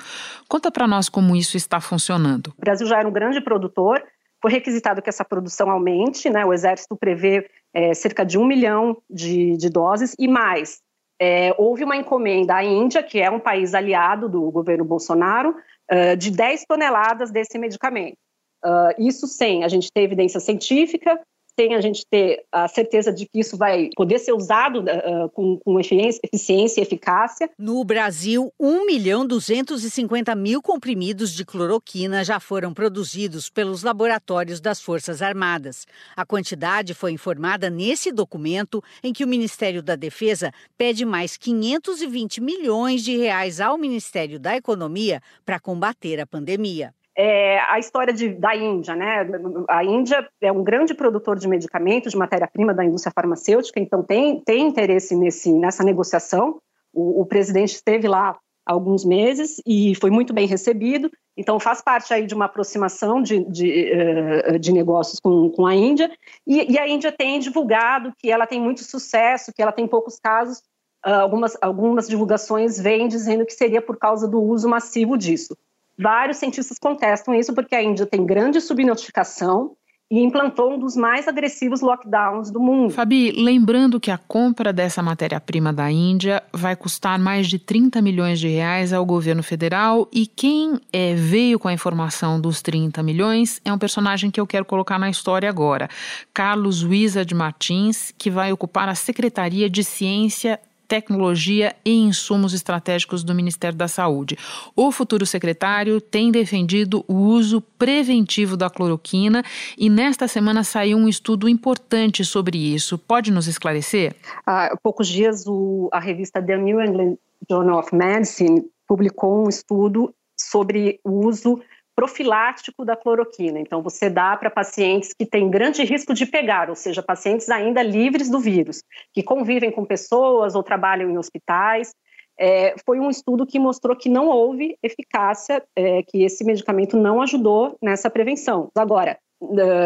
Conta 0.47 0.69
para 0.71 0.87
nós 0.87 1.09
como 1.09 1.35
isso 1.35 1.57
está 1.57 1.79
funcionando. 1.79 2.53
O 2.57 2.61
Brasil 2.61 2.85
já 2.85 2.99
era 2.99 3.07
um 3.07 3.11
grande 3.11 3.41
produtor, 3.41 4.03
foi 4.41 4.51
requisitado 4.51 5.01
que 5.01 5.09
essa 5.09 5.25
produção 5.25 5.69
aumente, 5.69 6.29
né? 6.29 6.45
O 6.45 6.53
Exército 6.53 6.95
prevê 6.95 7.47
é, 7.73 7.93
cerca 7.93 8.25
de 8.25 8.37
um 8.37 8.45
milhão 8.45 8.97
de, 9.09 9.55
de 9.57 9.69
doses 9.69 10.15
e 10.19 10.27
mais. 10.27 10.79
É, 11.19 11.53
houve 11.57 11.83
uma 11.83 11.95
encomenda 11.95 12.55
à 12.55 12.63
Índia, 12.63 13.03
que 13.03 13.19
é 13.19 13.29
um 13.29 13.39
país 13.39 13.75
aliado 13.75 14.27
do 14.27 14.49
governo 14.49 14.83
Bolsonaro, 14.83 15.55
uh, 15.91 16.15
de 16.17 16.31
10 16.31 16.65
toneladas 16.67 17.31
desse 17.31 17.57
medicamento. 17.57 18.17
Uh, 18.63 18.93
isso 18.99 19.27
sem 19.27 19.63
a 19.63 19.67
gente 19.67 19.91
ter 19.91 20.01
evidência 20.01 20.39
científica, 20.39 21.19
sem 21.61 21.75
a 21.75 21.81
gente 21.81 22.05
ter 22.07 22.43
a 22.51 22.67
certeza 22.67 23.13
de 23.13 23.27
que 23.27 23.39
isso 23.39 23.55
vai 23.55 23.89
poder 23.95 24.17
ser 24.17 24.33
usado 24.33 24.79
uh, 24.79 25.29
com, 25.29 25.59
com 25.59 25.79
eficiência 25.79 26.81
e 26.81 26.83
eficácia. 26.83 27.49
No 27.57 27.83
Brasil, 27.83 28.51
1 28.59 28.85
milhão 28.85 29.25
250 29.25 30.33
mil 30.33 30.59
comprimidos 30.59 31.31
de 31.31 31.45
cloroquina 31.45 32.23
já 32.23 32.39
foram 32.39 32.73
produzidos 32.73 33.47
pelos 33.47 33.83
laboratórios 33.83 34.59
das 34.59 34.81
Forças 34.81 35.21
Armadas. 35.21 35.85
A 36.15 36.25
quantidade 36.25 36.95
foi 36.95 37.11
informada 37.11 37.69
nesse 37.69 38.11
documento 38.11 38.83
em 39.03 39.13
que 39.13 39.23
o 39.23 39.27
Ministério 39.27 39.83
da 39.83 39.95
Defesa 39.95 40.51
pede 40.75 41.05
mais 41.05 41.37
520 41.37 42.41
milhões 42.41 43.03
de 43.03 43.15
reais 43.17 43.61
ao 43.61 43.77
Ministério 43.77 44.39
da 44.39 44.57
Economia 44.57 45.21
para 45.45 45.59
combater 45.59 46.19
a 46.19 46.25
pandemia 46.25 46.91
é, 47.23 47.59
a 47.69 47.77
história 47.77 48.11
de, 48.11 48.29
da 48.29 48.55
Índia, 48.55 48.95
né? 48.95 49.27
A 49.69 49.83
Índia 49.83 50.27
é 50.41 50.51
um 50.51 50.63
grande 50.63 50.95
produtor 50.95 51.37
de 51.37 51.47
medicamentos, 51.47 52.13
de 52.13 52.17
matéria-prima 52.17 52.73
da 52.73 52.83
indústria 52.83 53.13
farmacêutica, 53.13 53.79
então 53.79 54.01
tem, 54.01 54.39
tem 54.39 54.65
interesse 54.65 55.15
nesse, 55.15 55.53
nessa 55.53 55.83
negociação. 55.83 56.59
O, 56.91 57.21
o, 57.21 57.25
presidente 57.27 57.75
esteve 57.75 58.07
lá 58.07 58.35
há 58.65 58.73
alguns 58.73 59.05
meses 59.05 59.61
e 59.67 59.93
foi 60.01 60.09
muito 60.09 60.33
bem 60.33 60.47
recebido, 60.47 61.11
então 61.37 61.59
faz 61.59 61.79
parte 61.79 62.11
aí 62.11 62.25
de 62.25 62.33
uma 62.33 62.45
aproximação 62.45 63.21
de, 63.21 63.45
de, 63.45 63.91
eh, 63.91 64.57
de 64.57 64.73
negócios 64.73 65.19
com, 65.19 65.51
com 65.51 65.67
a 65.67 65.75
Índia. 65.75 66.11
E, 66.47 66.73
e, 66.73 66.79
a 66.79 66.87
Índia 66.87 67.11
tem 67.11 67.39
divulgado 67.39 68.11
que 68.17 68.31
ela 68.31 68.47
tem 68.47 68.59
muito 68.59 68.83
sucesso, 68.83 69.53
que 69.53 69.61
ela 69.61 69.71
tem 69.71 69.87
poucos 69.87 70.19
casos. 70.19 70.63
Ah, 71.03 71.21
algumas, 71.21 71.55
algumas 71.61 72.07
divulgações 72.07 72.79
vêm 72.79 73.07
dizendo 73.07 73.45
que 73.45 73.53
seria 73.53 73.81
por 73.81 73.97
causa 73.97 74.27
do 74.27 74.41
uso 74.41 74.67
massivo 74.67 75.15
disso. 75.15 75.55
Vários 76.01 76.37
cientistas 76.37 76.79
contestam 76.79 77.33
isso 77.35 77.53
porque 77.53 77.75
a 77.75 77.83
Índia 77.83 78.07
tem 78.07 78.25
grande 78.25 78.59
subnotificação 78.59 79.75
e 80.11 80.19
implantou 80.19 80.73
um 80.73 80.79
dos 80.79 80.97
mais 80.97 81.25
agressivos 81.25 81.79
lockdowns 81.79 82.51
do 82.51 82.59
mundo. 82.59 82.91
Fabi, 82.91 83.31
lembrando 83.31 83.97
que 83.97 84.11
a 84.11 84.17
compra 84.17 84.73
dessa 84.73 85.01
matéria-prima 85.01 85.71
da 85.71 85.89
Índia 85.89 86.43
vai 86.51 86.75
custar 86.75 87.17
mais 87.17 87.47
de 87.47 87.57
30 87.57 88.01
milhões 88.01 88.37
de 88.37 88.49
reais 88.49 88.91
ao 88.91 89.05
governo 89.05 89.41
federal 89.41 90.09
e 90.11 90.27
quem 90.27 90.81
é, 90.91 91.13
veio 91.13 91.57
com 91.57 91.69
a 91.69 91.73
informação 91.73 92.41
dos 92.41 92.61
30 92.61 93.01
milhões 93.01 93.61
é 93.63 93.71
um 93.71 93.77
personagem 93.77 94.29
que 94.29 94.41
eu 94.41 94.47
quero 94.47 94.65
colocar 94.65 94.99
na 94.99 95.09
história 95.09 95.47
agora, 95.47 95.87
Carlos 96.33 96.83
Wizard 96.83 97.33
Martins, 97.33 98.11
que 98.17 98.29
vai 98.29 98.51
ocupar 98.51 98.89
a 98.89 98.95
Secretaria 98.95 99.69
de 99.69 99.83
Ciência 99.83 100.59
tecnologia 100.91 101.73
e 101.85 101.93
insumos 101.93 102.53
estratégicos 102.53 103.23
do 103.23 103.33
Ministério 103.33 103.77
da 103.77 103.87
Saúde. 103.87 104.37
O 104.75 104.91
futuro 104.91 105.25
secretário 105.25 106.01
tem 106.01 106.29
defendido 106.33 107.05
o 107.07 107.13
uso 107.13 107.61
preventivo 107.61 108.57
da 108.57 108.69
cloroquina 108.69 109.41
e 109.77 109.89
nesta 109.89 110.27
semana 110.27 110.65
saiu 110.65 110.97
um 110.97 111.07
estudo 111.07 111.47
importante 111.47 112.25
sobre 112.25 112.57
isso. 112.57 112.97
Pode 112.97 113.31
nos 113.31 113.47
esclarecer? 113.47 114.17
Há 114.45 114.75
poucos 114.83 115.07
dias, 115.07 115.47
o, 115.47 115.87
a 115.93 115.99
revista 116.01 116.41
The 116.41 116.57
New 116.57 116.81
England 116.81 117.17
Journal 117.49 117.79
of 117.79 117.95
Medicine 117.95 118.61
publicou 118.85 119.45
um 119.45 119.47
estudo 119.47 120.13
sobre 120.37 120.99
o 121.05 121.25
uso 121.25 121.61
profilático 121.95 122.85
da 122.85 122.95
cloroquina. 122.95 123.59
Então, 123.59 123.81
você 123.81 124.09
dá 124.09 124.35
para 124.35 124.49
pacientes 124.49 125.13
que 125.13 125.25
têm 125.25 125.49
grande 125.49 125.83
risco 125.83 126.13
de 126.13 126.25
pegar, 126.25 126.69
ou 126.69 126.75
seja, 126.75 127.03
pacientes 127.03 127.49
ainda 127.49 127.81
livres 127.83 128.29
do 128.29 128.39
vírus, 128.39 128.83
que 129.13 129.21
convivem 129.21 129.71
com 129.71 129.85
pessoas 129.85 130.55
ou 130.55 130.63
trabalham 130.63 131.09
em 131.09 131.17
hospitais. 131.17 131.93
É, 132.39 132.75
foi 132.85 132.99
um 132.99 133.09
estudo 133.09 133.45
que 133.45 133.59
mostrou 133.59 133.95
que 133.95 134.09
não 134.09 134.27
houve 134.27 134.77
eficácia, 134.81 135.63
é, 135.75 136.01
que 136.03 136.23
esse 136.23 136.43
medicamento 136.43 136.97
não 136.97 137.21
ajudou 137.21 137.77
nessa 137.81 138.09
prevenção. 138.09 138.69
Agora, 138.75 139.17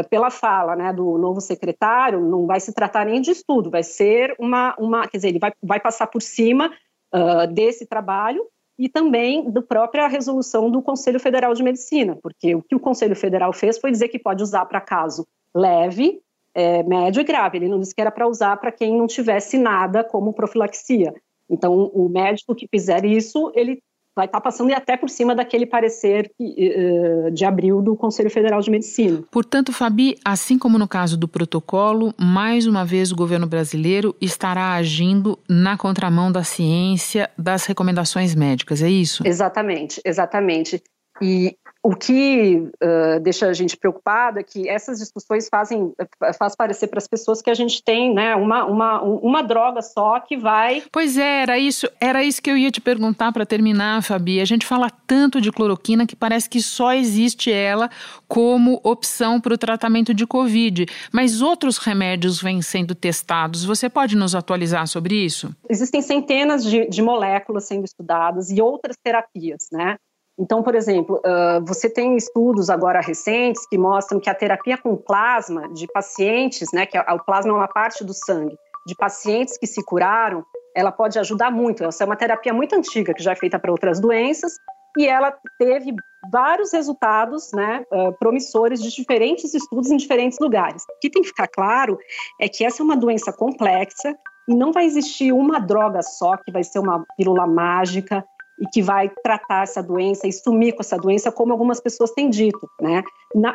pela 0.09 0.29
fala 0.29 0.75
né, 0.75 0.91
do 0.91 1.17
novo 1.17 1.39
secretário, 1.39 2.19
não 2.19 2.45
vai 2.45 2.59
se 2.59 2.73
tratar 2.73 3.05
nem 3.05 3.21
de 3.21 3.31
estudo, 3.31 3.71
vai 3.71 3.83
ser 3.83 4.35
uma, 4.37 4.75
uma 4.77 5.07
quer 5.07 5.17
dizer, 5.17 5.29
ele 5.29 5.39
vai, 5.39 5.53
vai 5.63 5.79
passar 5.79 6.07
por 6.07 6.21
cima 6.21 6.71
uh, 7.13 7.47
desse 7.53 7.85
trabalho 7.85 8.45
e 8.77 8.89
também 8.89 9.49
da 9.49 9.61
própria 9.61 10.07
resolução 10.07 10.69
do 10.69 10.81
Conselho 10.81 11.19
Federal 11.19 11.53
de 11.53 11.63
Medicina, 11.63 12.17
porque 12.21 12.55
o 12.55 12.61
que 12.61 12.75
o 12.75 12.79
Conselho 12.79 13.15
Federal 13.15 13.53
fez 13.53 13.77
foi 13.77 13.91
dizer 13.91 14.09
que 14.09 14.19
pode 14.19 14.43
usar 14.43 14.65
para 14.65 14.81
caso 14.81 15.25
leve, 15.53 16.21
é, 16.53 16.83
médio 16.83 17.21
e 17.21 17.23
grave. 17.23 17.57
Ele 17.57 17.69
não 17.69 17.79
disse 17.79 17.95
que 17.95 18.01
era 18.01 18.11
para 18.11 18.27
usar 18.27 18.57
para 18.57 18.71
quem 18.71 18.97
não 18.97 19.07
tivesse 19.07 19.57
nada 19.57 20.03
como 20.03 20.33
profilaxia. 20.33 21.13
Então, 21.49 21.91
o 21.93 22.09
médico 22.09 22.55
que 22.55 22.67
fizer 22.67 23.05
isso, 23.05 23.51
ele 23.55 23.81
vai 24.15 24.25
estar 24.25 24.39
tá 24.39 24.41
passando 24.41 24.71
até 24.73 24.95
por 24.95 25.09
cima 25.09 25.35
daquele 25.35 25.65
parecer 25.65 26.31
uh, 26.39 27.31
de 27.31 27.43
abril 27.43 27.81
do 27.81 27.95
Conselho 27.95 28.29
Federal 28.29 28.61
de 28.61 28.71
Medicina. 28.71 29.23
Portanto, 29.29 29.73
Fabi, 29.73 30.17
assim 30.23 30.57
como 30.57 30.77
no 30.77 30.87
caso 30.87 31.17
do 31.17 31.27
protocolo, 31.27 32.13
mais 32.17 32.65
uma 32.65 32.85
vez 32.85 33.11
o 33.11 33.15
governo 33.15 33.45
brasileiro 33.45 34.15
estará 34.21 34.73
agindo 34.73 35.37
na 35.49 35.77
contramão 35.77 36.31
da 36.31 36.43
ciência, 36.43 37.29
das 37.37 37.65
recomendações 37.65 38.33
médicas, 38.33 38.81
é 38.81 38.89
isso? 38.89 39.27
Exatamente, 39.27 40.01
exatamente. 40.05 40.81
E 41.21 41.55
o 41.85 41.95
que 41.95 42.67
uh, 42.83 43.19
deixa 43.21 43.45
a 43.45 43.53
gente 43.53 43.77
preocupado 43.77 44.39
é 44.39 44.43
que 44.43 44.67
essas 44.67 44.97
discussões 44.97 45.47
fazem 45.47 45.93
faz 46.35 46.55
parecer 46.55 46.87
para 46.87 46.97
as 46.97 47.07
pessoas 47.07 47.43
que 47.43 47.49
a 47.51 47.53
gente 47.53 47.83
tem 47.83 48.11
né, 48.11 48.35
uma, 48.35 48.65
uma, 48.65 49.01
uma 49.03 49.43
droga 49.43 49.83
só 49.83 50.19
que 50.19 50.35
vai. 50.35 50.81
Pois 50.91 51.15
é, 51.15 51.43
era 51.43 51.59
isso, 51.59 51.87
era 52.01 52.23
isso 52.23 52.41
que 52.41 52.49
eu 52.49 52.57
ia 52.57 52.71
te 52.71 52.81
perguntar 52.81 53.31
para 53.31 53.45
terminar, 53.45 54.01
Fabi. 54.01 54.41
A 54.41 54.45
gente 54.45 54.65
fala 54.65 54.89
tanto 55.05 55.39
de 55.39 55.51
cloroquina 55.51 56.07
que 56.07 56.15
parece 56.15 56.49
que 56.49 56.59
só 56.59 56.91
existe 56.91 57.51
ela 57.51 57.87
como 58.27 58.81
opção 58.83 59.39
para 59.39 59.53
o 59.53 59.57
tratamento 59.57 60.11
de 60.11 60.25
Covid. 60.25 60.87
Mas 61.13 61.39
outros 61.39 61.77
remédios 61.77 62.41
vêm 62.41 62.63
sendo 62.63 62.95
testados. 62.95 63.63
Você 63.63 63.87
pode 63.87 64.15
nos 64.15 64.33
atualizar 64.33 64.87
sobre 64.87 65.23
isso? 65.23 65.55
Existem 65.69 66.01
centenas 66.01 66.63
de, 66.63 66.89
de 66.89 67.03
moléculas 67.03 67.65
sendo 67.65 67.85
estudadas 67.85 68.49
e 68.49 68.59
outras 68.59 68.97
terapias, 68.97 69.67
né? 69.71 69.97
Então, 70.37 70.61
por 70.61 70.75
exemplo, 70.75 71.21
você 71.65 71.89
tem 71.89 72.17
estudos 72.17 72.69
agora 72.69 72.99
recentes 72.99 73.65
que 73.67 73.77
mostram 73.77 74.19
que 74.19 74.29
a 74.29 74.35
terapia 74.35 74.77
com 74.77 74.95
plasma 74.95 75.69
de 75.73 75.87
pacientes, 75.87 76.69
né, 76.73 76.85
que 76.85 76.97
o 76.97 77.19
plasma 77.19 77.51
é 77.51 77.55
uma 77.55 77.67
parte 77.67 78.03
do 78.03 78.13
sangue, 78.13 78.57
de 78.85 78.95
pacientes 78.95 79.57
que 79.57 79.65
se 79.65 79.83
curaram, 79.83 80.43
ela 80.75 80.91
pode 80.91 81.17
ajudar 81.17 81.51
muito. 81.51 81.85
Essa 81.85 82.03
é 82.03 82.05
uma 82.05 82.17
terapia 82.17 82.53
muito 82.53 82.75
antiga 82.75 83.13
que 83.13 83.23
já 83.23 83.31
é 83.31 83.35
feita 83.35 83.57
para 83.57 83.71
outras 83.71 83.99
doenças 83.99 84.51
e 84.97 85.07
ela 85.07 85.33
teve 85.57 85.95
vários 86.29 86.73
resultados 86.73 87.51
né, 87.53 87.85
promissores 88.19 88.81
de 88.81 88.93
diferentes 88.93 89.53
estudos 89.53 89.89
em 89.89 89.97
diferentes 89.97 90.37
lugares. 90.39 90.83
O 90.83 90.99
que 90.99 91.09
tem 91.09 91.21
que 91.21 91.29
ficar 91.29 91.47
claro 91.47 91.97
é 92.41 92.49
que 92.49 92.65
essa 92.65 92.81
é 92.81 92.83
uma 92.83 92.97
doença 92.97 93.31
complexa 93.31 94.13
e 94.49 94.53
não 94.53 94.73
vai 94.73 94.85
existir 94.85 95.31
uma 95.31 95.59
droga 95.59 96.01
só 96.03 96.35
que 96.37 96.51
vai 96.51 96.63
ser 96.63 96.79
uma 96.79 97.05
pílula 97.17 97.47
mágica 97.47 98.23
e 98.59 98.65
que 98.67 98.81
vai 98.81 99.11
tratar 99.23 99.63
essa 99.63 99.81
doença 99.81 100.27
e 100.27 100.31
sumir 100.31 100.73
com 100.73 100.81
essa 100.81 100.97
doença, 100.97 101.31
como 101.31 101.51
algumas 101.51 101.79
pessoas 101.79 102.11
têm 102.11 102.29
dito, 102.29 102.69
né? 102.81 103.03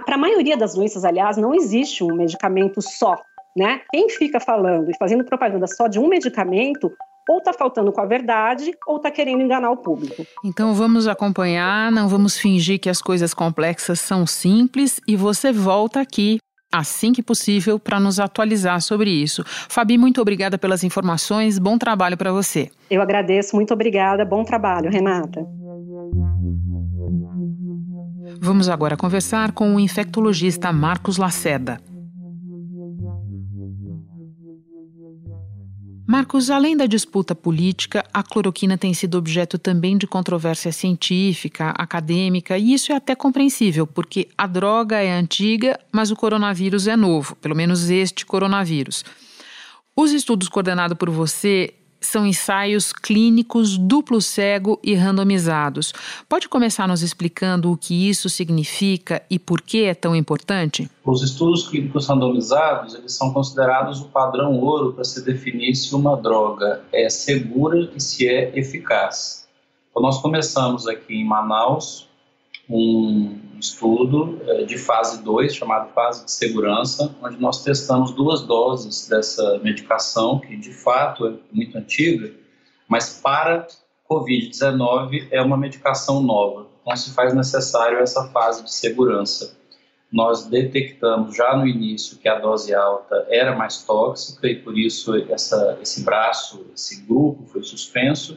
Para 0.05 0.15
a 0.15 0.19
maioria 0.19 0.57
das 0.57 0.75
doenças, 0.75 1.05
aliás, 1.05 1.37
não 1.37 1.55
existe 1.55 2.05
um 2.05 2.15
medicamento 2.15 2.83
só, 2.83 3.17
né? 3.57 3.81
Quem 3.91 4.09
fica 4.09 4.39
falando 4.39 4.91
e 4.91 4.97
fazendo 4.99 5.25
propaganda 5.25 5.67
só 5.67 5.89
de 5.89 5.99
um 5.99 6.09
medicamento 6.09 6.93
ou 7.29 7.39
está 7.39 7.53
faltando 7.53 7.93
com 7.93 8.01
a 8.01 8.07
verdade 8.07 8.73
ou 8.87 8.97
está 8.97 9.11
querendo 9.11 9.43
enganar 9.43 9.71
o 9.71 9.77
público. 9.77 10.27
Então 10.45 10.75
vamos 10.75 11.07
acompanhar, 11.07 11.93
não 11.93 12.09
vamos 12.09 12.37
fingir 12.37 12.81
que 12.81 12.91
as 12.91 13.01
coisas 13.01 13.33
complexas 13.33 14.01
são 14.01 14.27
simples 14.27 15.01
e 15.07 15.17
você 15.17 15.53
volta 15.53 16.01
aqui 16.01 16.39
assim 16.71 17.13
que 17.13 17.23
possível 17.23 17.79
para 17.79 17.99
nos 17.99 18.21
atualizar 18.21 18.81
sobre 18.81 19.11
isso. 19.11 19.45
Fabi, 19.47 19.99
muito 19.99 20.21
obrigada 20.21 20.57
pelas 20.57 20.85
informações, 20.85 21.59
bom 21.59 21.77
trabalho 21.77 22.17
para 22.17 22.33
você. 22.33 22.71
Eu 22.91 23.03
agradeço, 23.03 23.57
muito 23.57 23.75
obrigada, 23.75 24.25
bom 24.25 24.45
trabalho, 24.45 24.91
Renata. 24.91 25.47
Vamos 28.41 28.69
agora 28.69 28.97
conversar 28.97 29.53
com 29.53 29.75
o 29.75 29.81
infectologista 29.81 30.73
Marcos 30.73 31.17
Laceda. 31.17 31.81
Marcos, 36.11 36.51
além 36.51 36.77
da 36.77 36.87
disputa 36.87 37.37
política, 37.37 38.05
a 38.13 38.21
cloroquina 38.21 38.77
tem 38.77 38.93
sido 38.93 39.17
objeto 39.17 39.57
também 39.57 39.97
de 39.97 40.09
controvérsia 40.09 40.73
científica, 40.73 41.71
acadêmica, 41.79 42.59
e 42.59 42.75
isso 42.75 42.91
é 42.91 42.97
até 42.97 43.15
compreensível, 43.15 43.87
porque 43.87 44.27
a 44.37 44.49
droga 44.49 44.97
é 44.97 45.13
antiga, 45.13 45.79
mas 45.93 46.11
o 46.11 46.17
coronavírus 46.17 46.89
é 46.89 46.97
novo, 46.97 47.37
pelo 47.37 47.55
menos 47.55 47.91
este 47.91 48.27
coronavírus. 48.27 49.05
Os 49.95 50.11
estudos 50.11 50.49
coordenados 50.49 50.99
por 50.99 51.11
você 51.11 51.75
são 52.01 52.27
ensaios 52.27 52.93
clínicos 52.93 53.77
duplo 53.77 54.21
cego 54.21 54.79
e 54.83 54.95
randomizados. 54.95 55.93
Pode 56.29 56.49
começar 56.49 56.89
nos 56.89 57.03
explicando 57.03 57.71
o 57.71 57.77
que 57.77 58.09
isso 58.09 58.29
significa 58.29 59.23
e 59.29 59.39
por 59.39 59.61
que 59.61 59.85
é 59.85 59.95
tão 59.95 60.15
importante? 60.17 60.91
Os 61.05 61.23
estudos 61.23 61.69
clínicos 61.69 62.07
randomizados, 62.07 62.95
eles 62.95 63.13
são 63.13 63.33
considerados 63.33 64.01
o 64.01 64.07
padrão 64.07 64.59
ouro 64.59 64.93
para 64.93 65.05
se 65.05 65.25
definir 65.25 65.75
se 65.75 65.95
uma 65.95 66.17
droga 66.17 66.83
é 66.93 67.09
segura 67.09 67.91
e 67.95 68.01
se 68.01 68.29
é 68.29 68.57
eficaz. 68.59 69.49
Então 69.91 70.03
nós 70.03 70.21
começamos 70.21 70.87
aqui 70.87 71.15
em 71.15 71.25
Manaus 71.25 72.09
um 72.69 73.40
estudo 73.61 74.41
eh, 74.47 74.65
de 74.65 74.77
fase 74.79 75.23
2, 75.23 75.55
chamado 75.55 75.93
fase 75.93 76.25
de 76.25 76.33
segurança, 76.33 77.15
onde 77.23 77.41
nós 77.41 77.63
testamos 77.63 78.11
duas 78.13 78.43
doses 78.43 79.09
dessa 79.09 79.59
medicação, 79.59 80.41
que 80.41 80.57
de 80.57 80.73
fato 80.73 81.27
é 81.27 81.35
muito 81.53 81.77
antiga, 81.79 82.33
mas 82.89 83.21
para 83.21 83.67
Covid-19 84.11 85.29
é 85.31 85.41
uma 85.41 85.57
medicação 85.57 86.23
nova. 86.23 86.67
Então 86.83 86.97
se 86.97 87.15
faz 87.15 87.33
necessário 87.35 87.99
essa 87.99 88.29
fase 88.31 88.65
de 88.65 88.73
segurança. 88.73 89.57
Nós 90.11 90.47
detectamos 90.47 91.37
já 91.37 91.57
no 91.57 91.69
início 91.69 92.19
que 92.19 92.29
a 92.29 92.37
dose 92.39 92.75
alta 92.75 93.27
era 93.29 93.55
mais 93.55 93.85
tóxica 93.85 94.49
e 94.49 94.57
por 94.57 94.77
isso 94.77 95.15
essa, 95.31 95.79
esse 95.81 96.03
braço, 96.03 96.67
esse 96.75 97.03
grupo 97.03 97.47
foi 97.47 97.63
suspenso 97.63 98.37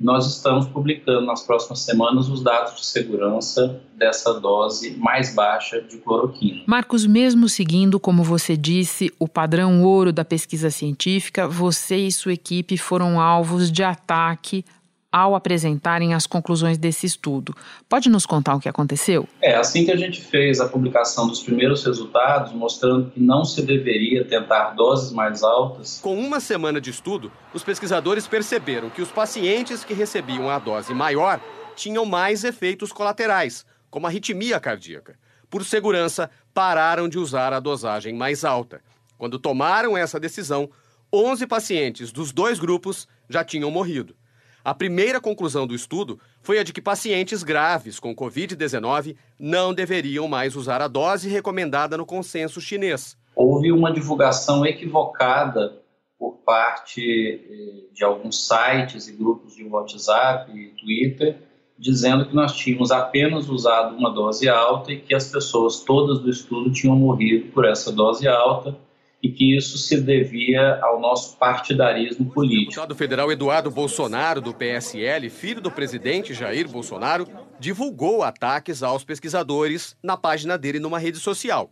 nós 0.00 0.26
estamos 0.26 0.66
publicando 0.66 1.26
nas 1.26 1.42
próximas 1.42 1.80
semanas 1.80 2.28
os 2.30 2.42
dados 2.42 2.74
de 2.80 2.86
segurança 2.86 3.80
dessa 3.94 4.32
dose 4.40 4.96
mais 4.96 5.34
baixa 5.34 5.82
de 5.82 5.98
cloroquina. 5.98 6.62
Marcos, 6.66 7.04
mesmo 7.04 7.50
seguindo, 7.50 8.00
como 8.00 8.24
você 8.24 8.56
disse, 8.56 9.12
o 9.18 9.28
padrão 9.28 9.84
ouro 9.84 10.10
da 10.10 10.24
pesquisa 10.24 10.70
científica, 10.70 11.46
você 11.46 11.96
e 11.96 12.10
sua 12.10 12.32
equipe 12.32 12.78
foram 12.78 13.20
alvos 13.20 13.70
de 13.70 13.84
ataque 13.84 14.64
ao 15.12 15.34
apresentarem 15.34 16.14
as 16.14 16.26
conclusões 16.26 16.78
desse 16.78 17.06
estudo. 17.06 17.54
Pode 17.88 18.08
nos 18.08 18.26
contar 18.26 18.54
o 18.54 18.60
que 18.60 18.68
aconteceu? 18.68 19.28
É, 19.42 19.54
assim 19.54 19.84
que 19.84 19.90
a 19.90 19.96
gente 19.96 20.20
fez 20.20 20.60
a 20.60 20.68
publicação 20.68 21.26
dos 21.26 21.42
primeiros 21.42 21.84
resultados, 21.84 22.52
mostrando 22.52 23.10
que 23.10 23.20
não 23.20 23.44
se 23.44 23.62
deveria 23.62 24.24
tentar 24.24 24.70
doses 24.70 25.12
mais 25.12 25.42
altas. 25.42 26.00
Com 26.00 26.18
uma 26.18 26.40
semana 26.40 26.80
de 26.80 26.90
estudo, 26.90 27.32
os 27.52 27.64
pesquisadores 27.64 28.26
perceberam 28.26 28.90
que 28.90 29.02
os 29.02 29.10
pacientes 29.10 29.84
que 29.84 29.94
recebiam 29.94 30.48
a 30.48 30.58
dose 30.58 30.94
maior 30.94 31.40
tinham 31.74 32.04
mais 32.04 32.44
efeitos 32.44 32.92
colaterais, 32.92 33.64
como 33.90 34.06
arritmia 34.06 34.60
cardíaca. 34.60 35.16
Por 35.48 35.64
segurança, 35.64 36.30
pararam 36.54 37.08
de 37.08 37.18
usar 37.18 37.52
a 37.52 37.58
dosagem 37.60 38.14
mais 38.14 38.44
alta. 38.44 38.80
Quando 39.18 39.38
tomaram 39.38 39.96
essa 39.96 40.20
decisão, 40.20 40.70
11 41.12 41.46
pacientes 41.46 42.12
dos 42.12 42.32
dois 42.32 42.60
grupos 42.60 43.08
já 43.28 43.42
tinham 43.42 43.70
morrido. 43.70 44.14
A 44.62 44.74
primeira 44.74 45.20
conclusão 45.20 45.66
do 45.66 45.74
estudo 45.74 46.20
foi 46.42 46.58
a 46.58 46.62
de 46.62 46.72
que 46.72 46.82
pacientes 46.82 47.42
graves 47.42 47.98
com 47.98 48.14
Covid-19 48.14 49.16
não 49.38 49.72
deveriam 49.72 50.28
mais 50.28 50.54
usar 50.54 50.82
a 50.82 50.88
dose 50.88 51.30
recomendada 51.30 51.96
no 51.96 52.04
consenso 52.04 52.60
chinês. 52.60 53.16
Houve 53.34 53.72
uma 53.72 53.90
divulgação 53.90 54.66
equivocada 54.66 55.80
por 56.18 56.32
parte 56.44 57.00
eh, 57.00 57.94
de 57.94 58.04
alguns 58.04 58.46
sites 58.46 59.08
e 59.08 59.12
grupos 59.12 59.54
de 59.56 59.64
WhatsApp 59.64 60.52
e 60.54 60.68
Twitter, 60.78 61.38
dizendo 61.78 62.26
que 62.26 62.34
nós 62.34 62.54
tínhamos 62.54 62.90
apenas 62.90 63.48
usado 63.48 63.96
uma 63.96 64.10
dose 64.10 64.46
alta 64.46 64.92
e 64.92 65.00
que 65.00 65.14
as 65.14 65.30
pessoas 65.30 65.80
todas 65.80 66.18
do 66.18 66.28
estudo 66.28 66.70
tinham 66.70 66.94
morrido 66.94 67.50
por 67.52 67.64
essa 67.64 67.90
dose 67.90 68.28
alta 68.28 68.76
e 69.22 69.30
que 69.30 69.56
isso 69.56 69.76
se 69.76 70.00
devia 70.00 70.78
ao 70.82 71.00
nosso 71.00 71.36
partidarismo 71.36 72.30
político. 72.30 72.62
O 72.62 72.66
deputado 72.66 72.94
federal 72.94 73.30
Eduardo 73.30 73.70
Bolsonaro, 73.70 74.40
do 74.40 74.54
PSL, 74.54 75.28
filho 75.28 75.60
do 75.60 75.70
presidente 75.70 76.32
Jair 76.32 76.68
Bolsonaro, 76.68 77.28
divulgou 77.58 78.22
ataques 78.22 78.82
aos 78.82 79.04
pesquisadores 79.04 79.94
na 80.02 80.16
página 80.16 80.56
dele 80.56 80.80
numa 80.80 80.98
rede 80.98 81.18
social. 81.18 81.70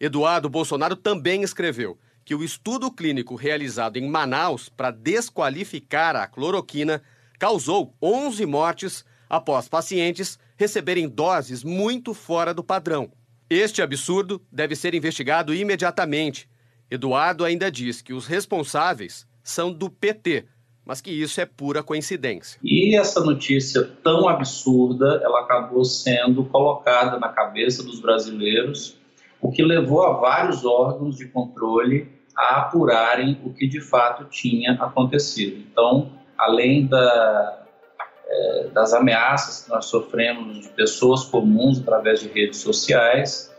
Eduardo 0.00 0.48
Bolsonaro 0.48 0.96
também 0.96 1.42
escreveu 1.42 1.98
que 2.24 2.34
o 2.34 2.42
estudo 2.42 2.90
clínico 2.90 3.34
realizado 3.34 3.98
em 3.98 4.08
Manaus 4.08 4.68
para 4.68 4.90
desqualificar 4.90 6.16
a 6.16 6.26
cloroquina 6.26 7.02
causou 7.38 7.94
11 8.02 8.44
mortes 8.46 9.04
após 9.28 9.68
pacientes 9.68 10.38
receberem 10.56 11.08
doses 11.08 11.62
muito 11.62 12.14
fora 12.14 12.54
do 12.54 12.64
padrão. 12.64 13.12
Este 13.48 13.80
absurdo 13.80 14.42
deve 14.50 14.74
ser 14.74 14.94
investigado 14.94 15.54
imediatamente 15.54 16.48
Eduardo 16.90 17.44
ainda 17.44 17.70
diz 17.70 18.00
que 18.00 18.12
os 18.12 18.26
responsáveis 18.26 19.26
são 19.42 19.72
do 19.72 19.90
PT, 19.90 20.44
mas 20.84 21.00
que 21.00 21.10
isso 21.10 21.40
é 21.40 21.46
pura 21.46 21.82
coincidência. 21.82 22.60
E 22.62 22.96
essa 22.96 23.20
notícia 23.20 23.82
tão 24.04 24.28
absurda, 24.28 25.20
ela 25.22 25.40
acabou 25.40 25.84
sendo 25.84 26.44
colocada 26.44 27.18
na 27.18 27.28
cabeça 27.28 27.82
dos 27.82 28.00
brasileiros, 28.00 28.96
o 29.40 29.50
que 29.50 29.62
levou 29.62 30.04
a 30.04 30.12
vários 30.12 30.64
órgãos 30.64 31.16
de 31.16 31.26
controle 31.26 32.08
a 32.36 32.60
apurarem 32.60 33.40
o 33.44 33.52
que 33.52 33.66
de 33.66 33.80
fato 33.80 34.24
tinha 34.26 34.74
acontecido. 34.74 35.64
Então, 35.70 36.12
além 36.38 36.86
da, 36.86 37.64
é, 38.28 38.68
das 38.72 38.92
ameaças 38.92 39.64
que 39.64 39.70
nós 39.70 39.86
sofremos 39.86 40.60
de 40.60 40.68
pessoas 40.68 41.24
comuns 41.24 41.80
através 41.80 42.20
de 42.20 42.28
redes 42.28 42.58
sociais, 42.60 43.52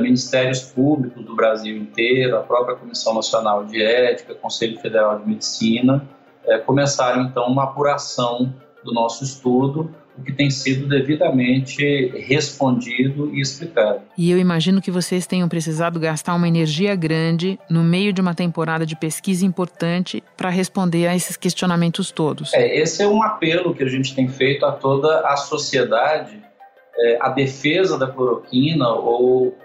ministérios 0.00 0.60
públicos 0.60 1.24
do 1.24 1.34
Brasil 1.34 1.76
inteiro, 1.76 2.36
a 2.36 2.40
própria 2.40 2.76
Comissão 2.76 3.14
Nacional 3.14 3.64
de 3.64 3.82
Ética, 3.82 4.34
Conselho 4.34 4.78
Federal 4.78 5.18
de 5.18 5.26
Medicina, 5.26 6.06
eh, 6.46 6.58
começaram 6.58 7.22
então 7.22 7.46
uma 7.46 7.64
apuração 7.64 8.54
do 8.84 8.92
nosso 8.92 9.24
estudo, 9.24 9.94
o 10.18 10.22
que 10.22 10.32
tem 10.32 10.50
sido 10.50 10.88
devidamente 10.88 12.08
respondido 12.26 13.34
e 13.34 13.40
explicado. 13.40 14.00
E 14.16 14.30
eu 14.30 14.38
imagino 14.38 14.80
que 14.82 14.90
vocês 14.90 15.26
tenham 15.26 15.48
precisado 15.48 16.00
gastar 16.00 16.34
uma 16.34 16.48
energia 16.48 16.94
grande 16.94 17.58
no 17.70 17.82
meio 17.82 18.12
de 18.12 18.20
uma 18.20 18.34
temporada 18.34 18.84
de 18.84 18.96
pesquisa 18.96 19.46
importante 19.46 20.22
para 20.36 20.50
responder 20.50 21.06
a 21.06 21.14
esses 21.14 21.36
questionamentos 21.36 22.10
todos. 22.10 22.52
É, 22.52 22.78
esse 22.78 23.02
é 23.02 23.06
um 23.06 23.22
apelo 23.22 23.74
que 23.74 23.82
a 23.82 23.88
gente 23.88 24.14
tem 24.14 24.28
feito 24.28 24.66
a 24.66 24.72
toda 24.72 25.20
a 25.20 25.36
sociedade, 25.36 26.42
é, 26.98 27.18
a 27.20 27.28
defesa 27.30 27.98
da 27.98 28.06
cloroquina 28.06 28.88
ou 28.88 29.56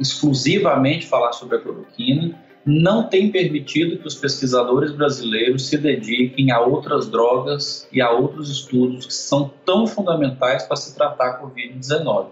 exclusivamente 0.00 1.06
falar 1.06 1.32
sobre 1.32 1.56
a 1.56 1.60
cloroquina 1.60 2.34
não 2.64 3.08
tem 3.08 3.30
permitido 3.30 3.98
que 3.98 4.06
os 4.06 4.14
pesquisadores 4.14 4.92
brasileiros 4.92 5.68
se 5.68 5.78
dediquem 5.78 6.50
a 6.50 6.60
outras 6.60 7.08
drogas 7.08 7.88
e 7.92 8.00
a 8.00 8.10
outros 8.10 8.50
estudos 8.50 9.06
que 9.06 9.14
são 9.14 9.50
tão 9.64 9.86
fundamentais 9.86 10.64
para 10.64 10.76
se 10.76 10.94
tratar 10.94 11.30
a 11.30 11.42
Covid-19. 11.42 12.28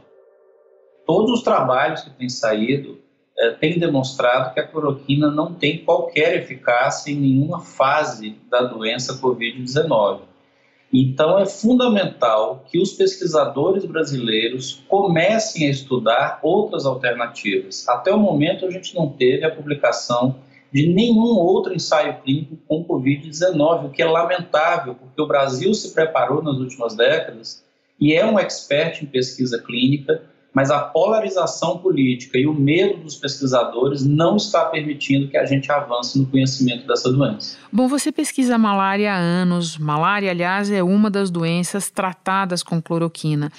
Todos 1.07 1.39
os 1.39 1.43
trabalhos 1.43 2.03
que 2.03 2.11
têm 2.11 2.29
saído 2.29 2.99
eh, 3.39 3.53
têm 3.53 3.79
demonstrado 3.79 4.53
que 4.53 4.61
a 4.61 4.67
cloroquina 4.67 5.31
não 5.31 5.55
tem 5.55 5.79
qualquer 5.79 6.37
eficácia 6.37 7.11
em 7.11 7.17
nenhuma 7.17 7.61
fase 7.61 8.37
da 8.51 8.63
doença 8.63 9.19
Covid-19. 9.21 10.21
Então, 10.93 11.39
é 11.39 11.45
fundamental 11.45 12.65
que 12.67 12.81
os 12.81 12.93
pesquisadores 12.93 13.85
brasileiros 13.85 14.83
comecem 14.89 15.67
a 15.67 15.71
estudar 15.71 16.39
outras 16.43 16.87
alternativas. 16.87 17.87
Até 17.89 18.13
o 18.13 18.19
momento, 18.19 18.65
a 18.65 18.71
gente 18.71 18.95
não 18.95 19.11
teve 19.11 19.45
a 19.45 19.55
publicação 19.55 20.37
de 20.73 20.87
nenhum 20.87 21.37
outro 21.37 21.75
ensaio 21.75 22.21
clínico 22.23 22.57
com 22.67 22.85
Covid-19, 22.85 23.87
o 23.87 23.91
que 23.91 24.03
é 24.03 24.07
lamentável, 24.07 24.95
porque 24.95 25.21
o 25.21 25.27
Brasil 25.27 25.73
se 25.75 25.93
preparou 25.93 26.43
nas 26.43 26.57
últimas 26.57 26.95
décadas 26.95 27.65
e 28.01 28.15
é 28.15 28.25
um 28.25 28.39
expert 28.39 29.03
em 29.03 29.07
pesquisa 29.07 29.61
clínica 29.61 30.23
mas 30.59 30.73
a 30.73 30.81
polarização 30.81 31.79
política 31.79 32.37
e 32.37 32.45
o 32.45 32.53
medo 32.53 33.05
dos 33.05 33.15
pesquisadores 33.15 34.05
não 34.05 34.35
está 34.35 34.65
permitindo 34.65 35.29
que 35.29 35.37
a 35.37 35.47
gente 35.47 35.71
avance 35.71 36.19
no 36.19 36.27
conhecimento 36.27 36.85
dessa 36.85 37.13
doença. 37.13 37.57
Bom, 37.73 37.87
você 37.87 38.11
pesquisa 38.11 38.59
malária 38.59 39.13
há 39.13 39.17
anos. 39.17 39.79
Malária, 39.79 40.29
aliás, 40.29 40.69
é 40.69 40.83
uma 40.83 41.09
das 41.09 41.31
doenças 41.31 41.91
tratadas 41.91 42.61
com 42.61 42.83
cloroquina. 42.83 43.53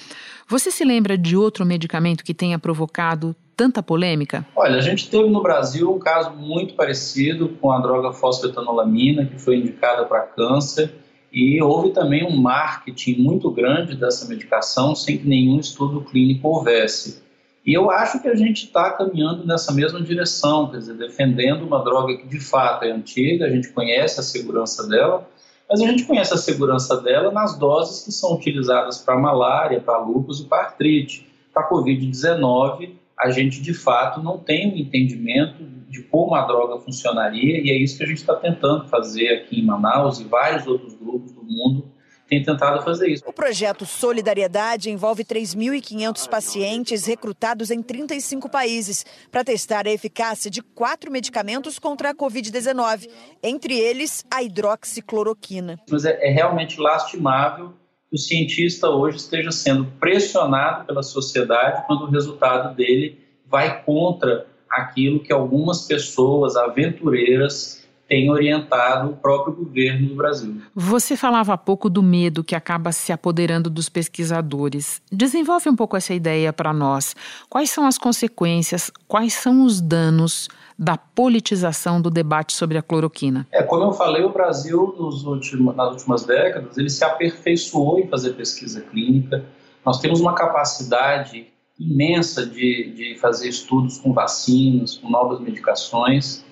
Você 0.46 0.70
se 0.70 0.84
lembra 0.84 1.16
de 1.16 1.38
outro 1.38 1.64
medicamento 1.64 2.22
que 2.22 2.34
tenha 2.34 2.58
provocado 2.58 3.34
tanta 3.56 3.82
polêmica? 3.82 4.44
Olha, 4.54 4.76
a 4.76 4.82
gente 4.82 5.08
teve 5.08 5.30
no 5.30 5.42
Brasil 5.42 5.90
um 5.90 5.98
caso 5.98 6.32
muito 6.32 6.74
parecido 6.74 7.48
com 7.62 7.72
a 7.72 7.80
droga 7.80 8.12
fosfetanolamina, 8.12 9.24
que 9.24 9.38
foi 9.38 9.56
indicada 9.56 10.04
para 10.04 10.20
câncer 10.20 10.99
e 11.32 11.62
houve 11.62 11.90
também 11.90 12.24
um 12.24 12.36
marketing 12.36 13.16
muito 13.22 13.50
grande 13.50 13.96
dessa 13.96 14.26
medicação 14.26 14.94
sem 14.94 15.18
que 15.18 15.28
nenhum 15.28 15.60
estudo 15.60 16.00
clínico 16.02 16.48
houvesse. 16.48 17.22
E 17.64 17.72
eu 17.72 17.90
acho 17.90 18.20
que 18.20 18.28
a 18.28 18.34
gente 18.34 18.64
está 18.64 18.90
caminhando 18.90 19.46
nessa 19.46 19.72
mesma 19.72 20.00
direção, 20.00 20.70
quer 20.70 20.78
dizer, 20.78 20.94
defendendo 20.94 21.62
uma 21.62 21.84
droga 21.84 22.16
que 22.16 22.26
de 22.26 22.40
fato 22.40 22.84
é 22.84 22.90
antiga, 22.90 23.46
a 23.46 23.50
gente 23.50 23.68
conhece 23.72 24.18
a 24.18 24.22
segurança 24.22 24.88
dela, 24.88 25.28
mas 25.68 25.80
a 25.80 25.86
gente 25.86 26.04
conhece 26.04 26.34
a 26.34 26.38
segurança 26.38 27.00
dela 27.00 27.30
nas 27.30 27.56
doses 27.58 28.04
que 28.04 28.10
são 28.10 28.34
utilizadas 28.34 28.98
para 28.98 29.16
malária, 29.16 29.80
para 29.80 29.98
lúpus 29.98 30.40
e 30.40 30.44
para 30.46 30.64
artrite. 30.64 31.30
Para 31.52 31.64
a 31.64 31.70
Covid-19, 31.70 32.90
a 33.16 33.30
gente 33.30 33.60
de 33.60 33.74
fato 33.74 34.22
não 34.22 34.38
tem 34.38 34.72
um 34.72 34.76
entendimento 34.76 35.62
de 35.90 36.04
como 36.04 36.36
a 36.36 36.46
droga 36.46 36.80
funcionaria, 36.80 37.60
e 37.60 37.68
é 37.68 37.76
isso 37.76 37.98
que 37.98 38.04
a 38.04 38.06
gente 38.06 38.18
está 38.18 38.36
tentando 38.36 38.88
fazer 38.88 39.28
aqui 39.30 39.58
em 39.58 39.66
Manaus 39.66 40.20
e 40.20 40.24
vários 40.24 40.64
outros 40.64 40.94
grupos 40.94 41.32
do 41.32 41.42
mundo 41.42 41.92
têm 42.28 42.44
tentado 42.44 42.80
fazer 42.84 43.08
isso. 43.08 43.24
O 43.26 43.32
projeto 43.32 43.84
Solidariedade 43.84 44.88
envolve 44.88 45.24
3.500 45.24 46.28
pacientes 46.28 47.04
recrutados 47.06 47.72
em 47.72 47.82
35 47.82 48.48
países 48.48 49.04
para 49.32 49.42
testar 49.42 49.88
a 49.88 49.90
eficácia 49.90 50.48
de 50.48 50.62
quatro 50.62 51.10
medicamentos 51.10 51.76
contra 51.76 52.10
a 52.10 52.14
Covid-19, 52.14 53.10
entre 53.42 53.76
eles 53.76 54.24
a 54.30 54.44
hidroxicloroquina. 54.44 55.80
Mas 55.90 56.04
é, 56.04 56.16
é 56.24 56.30
realmente 56.30 56.80
lastimável 56.80 57.72
que 58.08 58.14
o 58.14 58.18
cientista 58.18 58.88
hoje 58.88 59.16
esteja 59.16 59.50
sendo 59.50 59.86
pressionado 59.98 60.86
pela 60.86 61.02
sociedade 61.02 61.84
quando 61.88 62.02
o 62.02 62.10
resultado 62.10 62.76
dele 62.76 63.18
vai 63.44 63.82
contra 63.82 64.46
aquilo 64.70 65.20
que 65.20 65.32
algumas 65.32 65.86
pessoas 65.86 66.56
aventureiras 66.56 67.80
têm 68.10 68.28
orientado 68.28 69.10
o 69.10 69.16
próprio 69.16 69.54
governo 69.54 70.08
do 70.08 70.16
Brasil. 70.16 70.60
Você 70.74 71.16
falava 71.16 71.54
há 71.54 71.56
pouco 71.56 71.88
do 71.88 72.02
medo 72.02 72.42
que 72.42 72.56
acaba 72.56 72.90
se 72.90 73.12
apoderando 73.12 73.70
dos 73.70 73.88
pesquisadores. 73.88 75.00
Desenvolve 75.12 75.68
um 75.68 75.76
pouco 75.76 75.96
essa 75.96 76.12
ideia 76.12 76.52
para 76.52 76.72
nós. 76.72 77.14
Quais 77.48 77.70
são 77.70 77.86
as 77.86 77.96
consequências, 77.96 78.90
quais 79.06 79.34
são 79.34 79.64
os 79.64 79.80
danos 79.80 80.48
da 80.76 80.96
politização 80.96 82.02
do 82.02 82.10
debate 82.10 82.52
sobre 82.52 82.76
a 82.76 82.82
cloroquina? 82.82 83.46
É, 83.52 83.62
como 83.62 83.84
eu 83.84 83.92
falei, 83.92 84.24
o 84.24 84.32
Brasil 84.32 84.80
últimos, 84.98 85.76
nas 85.76 85.92
últimas 85.92 86.24
décadas 86.24 86.76
ele 86.76 86.90
se 86.90 87.04
aperfeiçoou 87.04 88.00
em 88.00 88.08
fazer 88.08 88.32
pesquisa 88.32 88.80
clínica. 88.80 89.44
Nós 89.86 90.00
temos 90.00 90.20
uma 90.20 90.34
capacidade 90.34 91.46
imensa 91.80 92.44
de, 92.44 92.92
de 92.94 93.18
fazer 93.18 93.48
estudos 93.48 93.96
com 93.96 94.12
vacinas, 94.12 94.98
com 94.98 95.08
novas 95.08 95.40
medicações, 95.40 96.44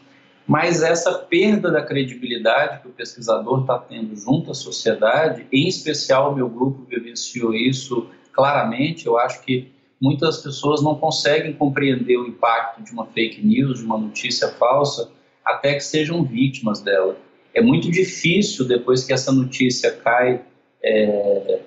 mas 0.46 0.82
essa 0.82 1.12
perda 1.12 1.70
da 1.70 1.82
credibilidade 1.82 2.80
que 2.80 2.88
o 2.88 2.90
pesquisador 2.90 3.60
está 3.60 3.78
tendo 3.78 4.16
junto 4.16 4.50
à 4.50 4.54
sociedade, 4.54 5.46
em 5.52 5.68
especial 5.68 6.32
o 6.32 6.34
meu 6.34 6.48
grupo 6.48 6.86
vivenciou 6.88 7.52
isso 7.52 8.08
claramente, 8.32 9.06
eu 9.06 9.18
acho 9.18 9.42
que 9.42 9.70
muitas 10.00 10.38
pessoas 10.38 10.82
não 10.82 10.94
conseguem 10.94 11.52
compreender 11.52 12.16
o 12.16 12.26
impacto 12.26 12.82
de 12.82 12.92
uma 12.92 13.04
fake 13.06 13.44
news, 13.44 13.80
de 13.80 13.84
uma 13.84 13.98
notícia 13.98 14.48
falsa, 14.48 15.10
até 15.44 15.74
que 15.74 15.80
sejam 15.80 16.24
vítimas 16.24 16.80
dela. 16.80 17.16
É 17.52 17.60
muito 17.60 17.90
difícil, 17.90 18.66
depois 18.66 19.04
que 19.04 19.12
essa 19.12 19.32
notícia 19.32 19.90
cai 19.90 20.40
é, 20.82 21.60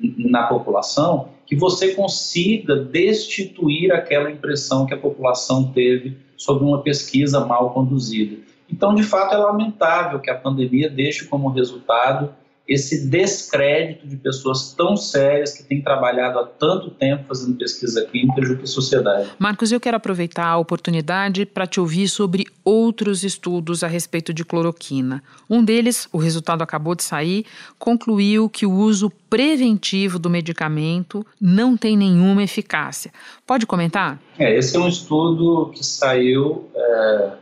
na 0.00 0.46
população, 0.46 1.30
que 1.52 1.56
você 1.56 1.94
consiga 1.94 2.74
destituir 2.76 3.92
aquela 3.92 4.30
impressão 4.30 4.86
que 4.86 4.94
a 4.94 4.96
população 4.96 5.70
teve 5.70 6.16
sobre 6.34 6.64
uma 6.64 6.80
pesquisa 6.80 7.44
mal 7.44 7.74
conduzida. 7.74 8.38
Então, 8.70 8.94
de 8.94 9.02
fato, 9.02 9.34
é 9.34 9.36
lamentável 9.36 10.18
que 10.18 10.30
a 10.30 10.34
pandemia 10.34 10.88
deixe 10.88 11.26
como 11.26 11.50
resultado 11.50 12.34
esse 12.66 13.06
descrédito 13.06 14.06
de 14.06 14.16
pessoas 14.16 14.72
tão 14.72 14.96
sérias 14.96 15.52
que 15.52 15.64
têm 15.64 15.82
trabalhado 15.82 16.38
há 16.38 16.46
tanto 16.46 16.90
tempo 16.90 17.24
fazendo 17.26 17.56
pesquisa 17.56 18.04
clínica 18.04 18.40
junto 18.42 18.62
à 18.62 18.66
sociedade. 18.66 19.30
Marcos, 19.38 19.72
eu 19.72 19.80
quero 19.80 19.96
aproveitar 19.96 20.46
a 20.46 20.58
oportunidade 20.58 21.44
para 21.44 21.66
te 21.66 21.80
ouvir 21.80 22.08
sobre 22.08 22.46
outros 22.64 23.24
estudos 23.24 23.82
a 23.82 23.88
respeito 23.88 24.32
de 24.32 24.44
cloroquina. 24.44 25.22
Um 25.50 25.64
deles, 25.64 26.08
o 26.12 26.18
resultado 26.18 26.62
acabou 26.62 26.94
de 26.94 27.02
sair, 27.02 27.44
concluiu 27.78 28.48
que 28.48 28.64
o 28.64 28.72
uso 28.72 29.10
preventivo 29.28 30.18
do 30.18 30.30
medicamento 30.30 31.26
não 31.40 31.76
tem 31.76 31.96
nenhuma 31.96 32.42
eficácia. 32.42 33.12
Pode 33.46 33.66
comentar? 33.66 34.20
É, 34.38 34.56
esse 34.56 34.76
é 34.76 34.80
um 34.80 34.88
estudo 34.88 35.70
que 35.74 35.84
saiu. 35.84 36.70
É 36.74 37.41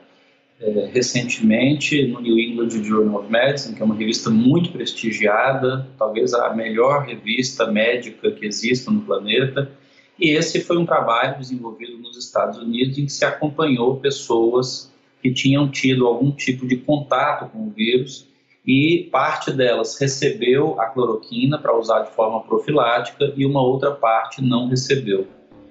é, 0.60 0.90
recentemente 0.92 2.06
no 2.06 2.20
New 2.20 2.38
England 2.38 2.70
Journal 2.84 3.20
of 3.20 3.32
Medicine, 3.32 3.74
que 3.74 3.80
é 3.80 3.84
uma 3.84 3.94
revista 3.94 4.28
muito 4.28 4.70
prestigiada, 4.70 5.88
talvez 5.96 6.34
a 6.34 6.54
melhor 6.54 7.06
revista 7.06 7.66
médica 7.66 8.30
que 8.30 8.44
exista 8.44 8.90
no 8.90 9.00
planeta. 9.00 9.70
E 10.18 10.30
esse 10.30 10.60
foi 10.60 10.76
um 10.76 10.84
trabalho 10.84 11.38
desenvolvido 11.38 11.96
nos 11.96 12.18
Estados 12.18 12.58
Unidos 12.58 12.98
em 12.98 13.06
que 13.06 13.12
se 13.12 13.24
acompanhou 13.24 13.96
pessoas 13.96 14.92
que 15.22 15.32
tinham 15.32 15.68
tido 15.70 16.06
algum 16.06 16.30
tipo 16.30 16.66
de 16.66 16.76
contato 16.76 17.50
com 17.50 17.68
o 17.68 17.70
vírus 17.70 18.28
e 18.66 19.08
parte 19.10 19.50
delas 19.50 19.98
recebeu 19.98 20.78
a 20.78 20.86
cloroquina 20.86 21.58
para 21.58 21.76
usar 21.76 22.02
de 22.02 22.10
forma 22.10 22.42
profilática 22.42 23.32
e 23.34 23.46
uma 23.46 23.62
outra 23.62 23.92
parte 23.92 24.42
não 24.42 24.68
recebeu. 24.68 25.26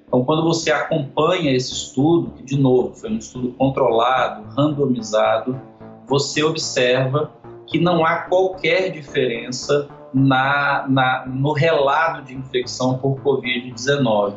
Então, 0.10 0.26
quando 0.26 0.44
você 0.44 0.72
acompanha 0.72 1.56
esse 1.56 1.72
estudo, 1.72 2.32
que 2.32 2.44
de 2.44 2.60
novo 2.60 2.96
foi 2.96 3.12
um 3.12 3.18
estudo 3.18 3.50
controlado, 3.50 4.44
randomizado, 4.58 5.62
você 6.08 6.44
observa 6.44 7.32
que 7.68 7.80
não 7.80 8.04
há 8.04 8.24
qualquer 8.24 8.90
diferença 8.92 9.88
na, 10.12 10.88
na, 10.90 11.28
no 11.28 11.54
relato 11.54 12.24
de 12.24 12.34
infecção 12.34 12.98
por 12.98 13.22
Covid-19. 13.22 14.34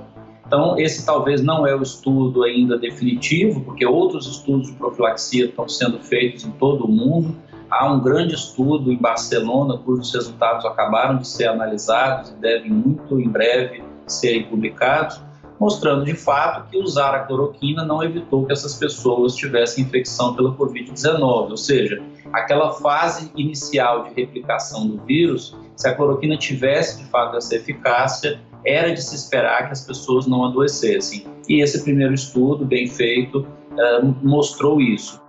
Então, 0.47 0.79
esse 0.79 1.07
talvez 1.07 1.43
não 1.43 1.67
é 1.67 1.75
o 1.75 1.81
estudo 1.81 2.43
ainda 2.43 2.77
definitivo, 2.77 3.63
porque 3.63 3.87
outros 3.87 4.27
estudos 4.27 4.69
de 4.69 4.75
profilaxia 4.75 5.47
estão 5.47 5.67
sendo 5.67 5.99
feitos 6.01 6.45
em 6.45 6.51
todo 6.51 6.85
o 6.85 6.89
mundo. 6.93 7.35
Há 7.71 7.91
um 7.91 7.99
grande 7.99 8.35
estudo 8.35 8.93
em 8.93 8.99
Barcelona, 8.99 9.79
cujos 9.79 10.13
resultados 10.13 10.67
acabaram 10.67 11.17
de 11.17 11.27
ser 11.27 11.49
analisados 11.49 12.29
e 12.29 12.35
devem 12.35 12.71
muito 12.71 13.19
em 13.19 13.31
breve 13.31 13.83
serem 14.07 14.45
publicados 14.45 15.32
mostrando 15.63 16.05
de 16.05 16.15
fato 16.15 16.69
que 16.69 16.77
usar 16.77 17.15
a 17.15 17.21
cloroquina 17.21 17.85
não 17.85 18.03
evitou 18.03 18.45
que 18.45 18.53
essas 18.53 18.75
pessoas 18.75 19.37
tivessem 19.37 19.85
infecção 19.85 20.35
pela 20.35 20.53
Covid-19, 20.57 21.51
ou 21.51 21.57
seja, 21.57 22.03
aquela 22.33 22.73
fase 22.73 23.31
inicial 23.37 24.03
de 24.03 24.13
replicação 24.13 24.89
do 24.89 25.01
vírus 25.05 25.57
se 25.77 25.87
a 25.87 25.95
cloroquina 25.95 26.37
tivesse 26.37 26.99
de 26.99 27.05
fato 27.05 27.37
essa 27.37 27.55
eficácia, 27.55 28.41
era 28.67 28.93
de 28.93 29.01
se 29.01 29.15
esperar 29.15 29.67
que 29.67 29.73
as 29.73 29.87
pessoas 29.87 30.27
não 30.27 30.45
adoecessem. 30.45 31.29
E 31.49 31.63
esse 31.63 31.85
primeiro 31.85 32.13
estudo, 32.13 32.65
bem 32.65 32.89
feito, 32.89 33.47
uh, 33.71 34.05
mostrou 34.21 34.81
isso. 34.81 35.23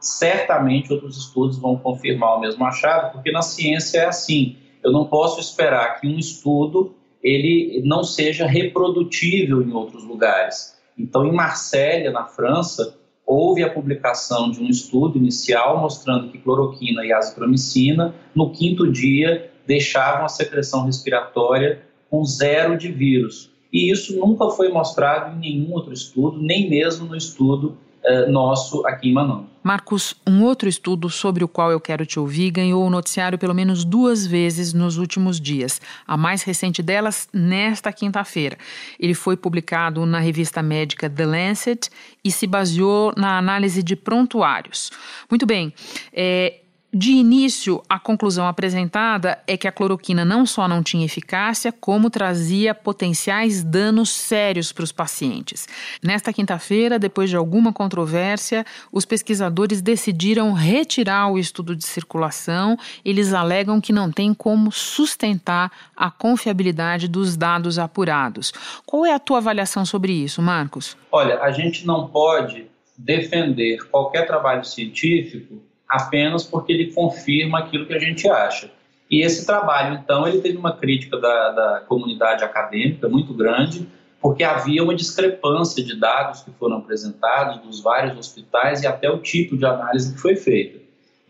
Certamente 0.00 0.90
outros 0.90 1.18
estudos 1.18 1.58
vão 1.58 1.76
confirmar 1.76 2.38
o 2.38 2.40
mesmo 2.40 2.64
achado, 2.64 3.12
porque 3.12 3.30
na 3.30 3.42
ciência 3.42 3.98
é 3.98 4.06
assim. 4.06 4.56
Eu 4.82 4.90
não 4.90 5.04
posso 5.04 5.38
esperar 5.38 6.00
que 6.00 6.06
um 6.06 6.18
estudo 6.18 6.94
ele 7.28 7.82
não 7.84 8.02
seja 8.02 8.46
reprodutível 8.46 9.62
em 9.62 9.72
outros 9.72 10.04
lugares. 10.04 10.76
Então, 10.98 11.26
em 11.26 11.32
Marsella, 11.32 12.10
na 12.10 12.24
França, 12.24 12.96
houve 13.26 13.62
a 13.62 13.70
publicação 13.70 14.50
de 14.50 14.60
um 14.60 14.68
estudo 14.68 15.18
inicial 15.18 15.80
mostrando 15.80 16.30
que 16.30 16.38
cloroquina 16.38 17.04
e 17.04 17.12
azitromicina, 17.12 18.14
no 18.34 18.50
quinto 18.50 18.90
dia, 18.90 19.50
deixavam 19.66 20.24
a 20.24 20.28
secreção 20.28 20.86
respiratória 20.86 21.82
com 22.10 22.24
zero 22.24 22.78
de 22.78 22.90
vírus. 22.90 23.50
E 23.70 23.92
isso 23.92 24.18
nunca 24.18 24.48
foi 24.50 24.70
mostrado 24.70 25.36
em 25.36 25.38
nenhum 25.38 25.74
outro 25.74 25.92
estudo, 25.92 26.40
nem 26.40 26.70
mesmo 26.70 27.06
no 27.06 27.16
estudo 27.16 27.76
eh, 28.02 28.26
nosso 28.26 28.86
aqui 28.86 29.10
em 29.10 29.12
Manaus. 29.12 29.44
Marcos, 29.62 30.14
um 30.26 30.42
outro 30.42 30.68
estudo 30.68 31.10
sobre 31.10 31.42
o 31.42 31.48
qual 31.48 31.70
eu 31.70 31.80
quero 31.80 32.06
te 32.06 32.18
ouvir 32.18 32.50
ganhou 32.50 32.86
o 32.86 32.90
noticiário 32.90 33.38
pelo 33.38 33.54
menos 33.54 33.84
duas 33.84 34.26
vezes 34.26 34.72
nos 34.72 34.96
últimos 34.96 35.40
dias. 35.40 35.80
A 36.06 36.16
mais 36.16 36.42
recente 36.42 36.82
delas, 36.82 37.28
nesta 37.32 37.92
quinta-feira. 37.92 38.56
Ele 38.98 39.14
foi 39.14 39.36
publicado 39.36 40.06
na 40.06 40.20
revista 40.20 40.62
médica 40.62 41.10
The 41.10 41.26
Lancet 41.26 41.90
e 42.24 42.30
se 42.30 42.46
baseou 42.46 43.12
na 43.16 43.38
análise 43.38 43.82
de 43.82 43.96
prontuários. 43.96 44.90
Muito 45.28 45.44
bem, 45.44 45.72
é, 46.12 46.60
de 46.92 47.12
início, 47.12 47.82
a 47.86 47.98
conclusão 47.98 48.48
apresentada 48.48 49.38
é 49.46 49.58
que 49.58 49.68
a 49.68 49.72
cloroquina 49.72 50.24
não 50.24 50.46
só 50.46 50.66
não 50.66 50.82
tinha 50.82 51.04
eficácia, 51.04 51.70
como 51.70 52.08
trazia 52.08 52.74
potenciais 52.74 53.62
danos 53.62 54.08
sérios 54.08 54.72
para 54.72 54.84
os 54.84 54.90
pacientes. 54.90 55.68
Nesta 56.02 56.32
quinta-feira, 56.32 56.98
depois 56.98 57.28
de 57.28 57.36
alguma 57.36 57.74
controvérsia, 57.74 58.64
os 58.90 59.04
pesquisadores 59.04 59.82
decidiram 59.82 60.54
retirar 60.54 61.30
o 61.30 61.38
estudo 61.38 61.76
de 61.76 61.84
circulação. 61.84 62.78
Eles 63.04 63.34
alegam 63.34 63.82
que 63.82 63.92
não 63.92 64.10
tem 64.10 64.32
como 64.32 64.72
sustentar 64.72 65.70
a 65.94 66.10
confiabilidade 66.10 67.06
dos 67.06 67.36
dados 67.36 67.78
apurados. 67.78 68.50
Qual 68.86 69.04
é 69.04 69.12
a 69.12 69.18
tua 69.18 69.38
avaliação 69.38 69.84
sobre 69.84 70.12
isso, 70.12 70.40
Marcos? 70.40 70.96
Olha, 71.12 71.38
a 71.42 71.50
gente 71.50 71.86
não 71.86 72.08
pode 72.08 72.64
defender 72.96 73.86
qualquer 73.90 74.26
trabalho 74.26 74.64
científico 74.64 75.67
apenas 75.88 76.44
porque 76.44 76.72
ele 76.72 76.92
confirma 76.92 77.60
aquilo 77.60 77.86
que 77.86 77.94
a 77.94 77.98
gente 77.98 78.28
acha. 78.28 78.70
E 79.10 79.22
esse 79.22 79.46
trabalho, 79.46 79.98
então, 80.02 80.28
ele 80.28 80.40
teve 80.40 80.58
uma 80.58 80.76
crítica 80.76 81.18
da, 81.18 81.50
da 81.50 81.80
comunidade 81.88 82.44
acadêmica 82.44 83.08
muito 83.08 83.32
grande, 83.32 83.88
porque 84.20 84.44
havia 84.44 84.82
uma 84.82 84.94
discrepância 84.94 85.82
de 85.82 85.98
dados 85.98 86.42
que 86.42 86.50
foram 86.50 86.78
apresentados 86.78 87.62
dos 87.62 87.80
vários 87.80 88.18
hospitais 88.18 88.82
e 88.82 88.86
até 88.86 89.08
o 89.10 89.18
tipo 89.18 89.56
de 89.56 89.64
análise 89.64 90.12
que 90.12 90.20
foi 90.20 90.36
feita. 90.36 90.78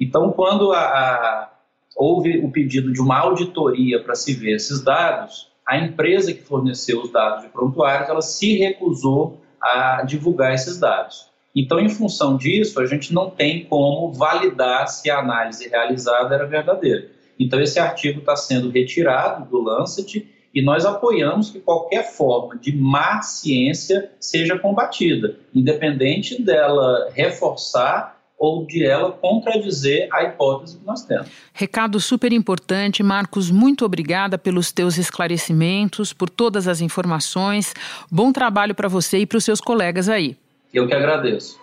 Então, 0.01 0.33
quando 0.33 0.73
a, 0.73 0.81
a, 0.81 1.51
houve 1.97 2.39
o 2.39 2.51
pedido 2.51 2.93
de 2.93 3.01
uma 3.01 3.19
auditoria 3.19 4.03
para 4.03 4.15
se 4.15 4.35
ver 4.35 4.57
esses 4.57 4.83
dados, 4.83 5.49
a 5.67 5.77
empresa 5.77 6.33
que 6.33 6.43
forneceu 6.43 7.03
os 7.03 7.13
dados 7.13 7.45
de 7.45 7.51
prontuários, 7.51 8.09
ela 8.09 8.23
se 8.23 8.57
recusou 8.57 9.41
a 9.61 10.03
divulgar 10.03 10.55
esses 10.55 10.79
dados. 10.79 11.29
Então, 11.59 11.81
em 11.81 11.89
função 11.89 12.37
disso, 12.37 12.79
a 12.79 12.87
gente 12.87 13.13
não 13.13 13.31
tem 13.31 13.65
como 13.65 14.13
validar 14.13 14.87
se 14.87 15.11
a 15.11 15.19
análise 15.19 15.69
realizada 15.69 16.33
era 16.33 16.47
verdadeira. 16.47 17.09
Então, 17.37 17.61
esse 17.61 17.81
artigo 17.81 18.21
está 18.21 18.37
sendo 18.37 18.71
retirado 18.71 19.45
do 19.51 19.61
Lancet 19.61 20.25
e 20.55 20.63
nós 20.63 20.87
apoiamos 20.87 21.51
que 21.51 21.59
qualquer 21.59 22.13
forma 22.13 22.57
de 22.57 22.71
má 22.71 23.23
ciência 23.23 24.09
seja 24.21 24.57
combatida, 24.57 25.37
independente 25.53 26.41
dela 26.41 27.11
reforçar 27.13 28.17
ou 28.39 28.65
de 28.65 28.87
ela 28.87 29.11
contradizer 29.11 30.09
a 30.13 30.23
hipótese 30.23 30.79
que 30.79 30.87
nós 30.87 31.05
temos. 31.05 31.27
Recado 31.53 31.99
super 31.99 32.33
importante, 32.33 33.03
Marcos. 33.03 33.51
Muito 33.51 33.85
obrigada 33.85 34.39
pelos 34.39 34.71
teus 34.71 34.97
esclarecimentos, 34.97 36.13
por 36.13 36.31
todas 36.31 36.69
as 36.69 36.81
informações. 36.81 37.75
Bom 38.09 38.31
trabalho 38.31 38.77
para 38.77 38.87
você 38.87 39.19
e 39.19 39.27
para 39.27 39.39
os 39.39 39.45
seus 39.45 39.61
colegas 39.61 40.09
aí. 40.09 40.37
Eu 40.73 40.87
que 40.87 40.93
agradeço. 40.93 41.59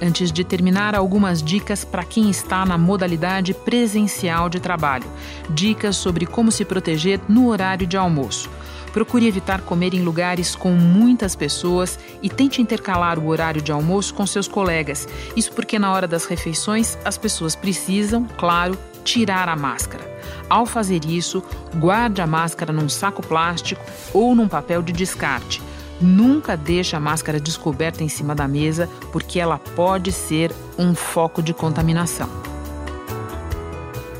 Antes 0.00 0.30
de 0.30 0.44
terminar, 0.44 0.94
algumas 0.94 1.42
dicas 1.42 1.84
para 1.84 2.04
quem 2.04 2.30
está 2.30 2.64
na 2.64 2.78
modalidade 2.78 3.52
presencial 3.52 4.48
de 4.48 4.60
trabalho. 4.60 5.06
Dicas 5.50 5.96
sobre 5.96 6.24
como 6.24 6.52
se 6.52 6.64
proteger 6.64 7.20
no 7.28 7.48
horário 7.48 7.88
de 7.88 7.96
almoço. 7.96 8.48
Procure 8.92 9.26
evitar 9.26 9.60
comer 9.62 9.94
em 9.94 10.02
lugares 10.02 10.54
com 10.54 10.70
muitas 10.70 11.34
pessoas 11.34 11.98
e 12.22 12.30
tente 12.30 12.62
intercalar 12.62 13.18
o 13.18 13.26
horário 13.26 13.60
de 13.60 13.72
almoço 13.72 14.14
com 14.14 14.24
seus 14.26 14.46
colegas. 14.46 15.08
Isso 15.36 15.52
porque 15.52 15.78
na 15.78 15.92
hora 15.92 16.06
das 16.06 16.24
refeições 16.24 16.96
as 17.04 17.18
pessoas 17.18 17.56
precisam, 17.56 18.24
claro, 18.36 18.78
tirar 19.08 19.48
a 19.48 19.56
máscara. 19.56 20.06
Ao 20.50 20.66
fazer 20.66 21.04
isso, 21.06 21.42
guarde 21.76 22.20
a 22.20 22.26
máscara 22.26 22.72
num 22.72 22.88
saco 22.88 23.26
plástico 23.26 23.82
ou 24.12 24.34
num 24.34 24.46
papel 24.46 24.82
de 24.82 24.92
descarte. 24.92 25.62
Nunca 25.98 26.56
deixe 26.56 26.94
a 26.94 27.00
máscara 27.00 27.40
descoberta 27.40 28.04
em 28.04 28.08
cima 28.08 28.34
da 28.34 28.46
mesa, 28.46 28.88
porque 29.10 29.40
ela 29.40 29.58
pode 29.58 30.12
ser 30.12 30.52
um 30.78 30.94
foco 30.94 31.42
de 31.42 31.54
contaminação. 31.54 32.28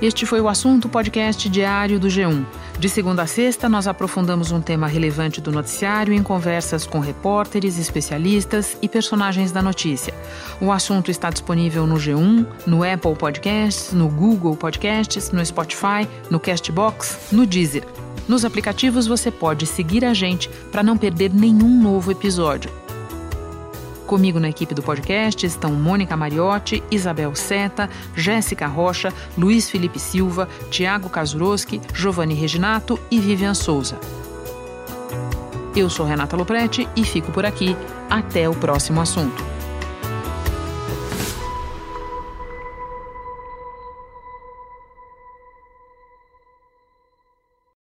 Este 0.01 0.25
foi 0.25 0.41
o 0.41 0.49
assunto 0.49 0.89
podcast 0.89 1.49
diário 1.49 2.01
do 2.01 2.09
G1. 2.09 2.45
De 2.79 2.89
segunda 2.89 3.23
a 3.23 3.27
sexta, 3.27 3.69
nós 3.69 3.89
aprofundamos 3.89 4.53
um 4.53 4.61
tema 4.61 4.87
relevante 4.87 5.41
do 5.41 5.51
noticiário 5.51 6.15
em 6.15 6.23
conversas 6.23 6.87
com 6.87 7.01
repórteres, 7.01 7.77
especialistas 7.77 8.79
e 8.81 8.89
personagens 8.89 9.51
da 9.51 9.61
notícia. 9.61 10.15
O 10.61 10.71
assunto 10.71 11.11
está 11.11 11.29
disponível 11.29 11.89
no 11.89 11.97
G1, 11.97 12.47
no 12.65 12.85
Apple 12.85 13.17
Podcasts, 13.17 13.93
no 13.93 14.09
Google 14.09 14.57
Podcasts, 14.57 15.33
no 15.33 15.45
Spotify, 15.45 16.07
no 16.31 16.39
Castbox, 16.39 17.33
no 17.33 17.45
Deezer. 17.45 17.85
Nos 18.29 18.45
aplicativos 18.45 19.09
você 19.09 19.33
pode 19.33 19.67
seguir 19.67 20.05
a 20.05 20.15
gente 20.15 20.49
para 20.71 20.85
não 20.85 20.97
perder 20.97 21.35
nenhum 21.35 21.83
novo 21.83 22.13
episódio. 22.13 22.71
Comigo 24.09 24.41
na 24.41 24.49
equipe 24.49 24.75
do 24.75 24.83
podcast 24.83 25.45
estão 25.45 25.71
Mônica 25.75 26.17
Mariotti, 26.17 26.83
Isabel 26.91 27.35
Seta, 27.35 27.91
Jéssica 28.17 28.67
Rocha, 28.67 29.13
Luiz 29.37 29.69
Felipe 29.69 29.99
Silva, 29.99 30.49
Tiago 30.71 31.11
Kazuroski, 31.11 31.79
Giovanni 31.93 32.33
Reginato 32.33 32.99
e 33.11 33.21
Vivian 33.21 33.53
Souza. 33.53 34.01
Eu 35.77 35.91
sou 35.91 36.07
Renata 36.07 36.39
Loprete 36.39 36.89
e 36.97 37.05
fico 37.05 37.31
por 37.31 37.45
aqui. 37.45 37.77
Até 38.09 38.49
o 38.49 38.55
próximo 38.55 39.03
assunto. 39.03 39.58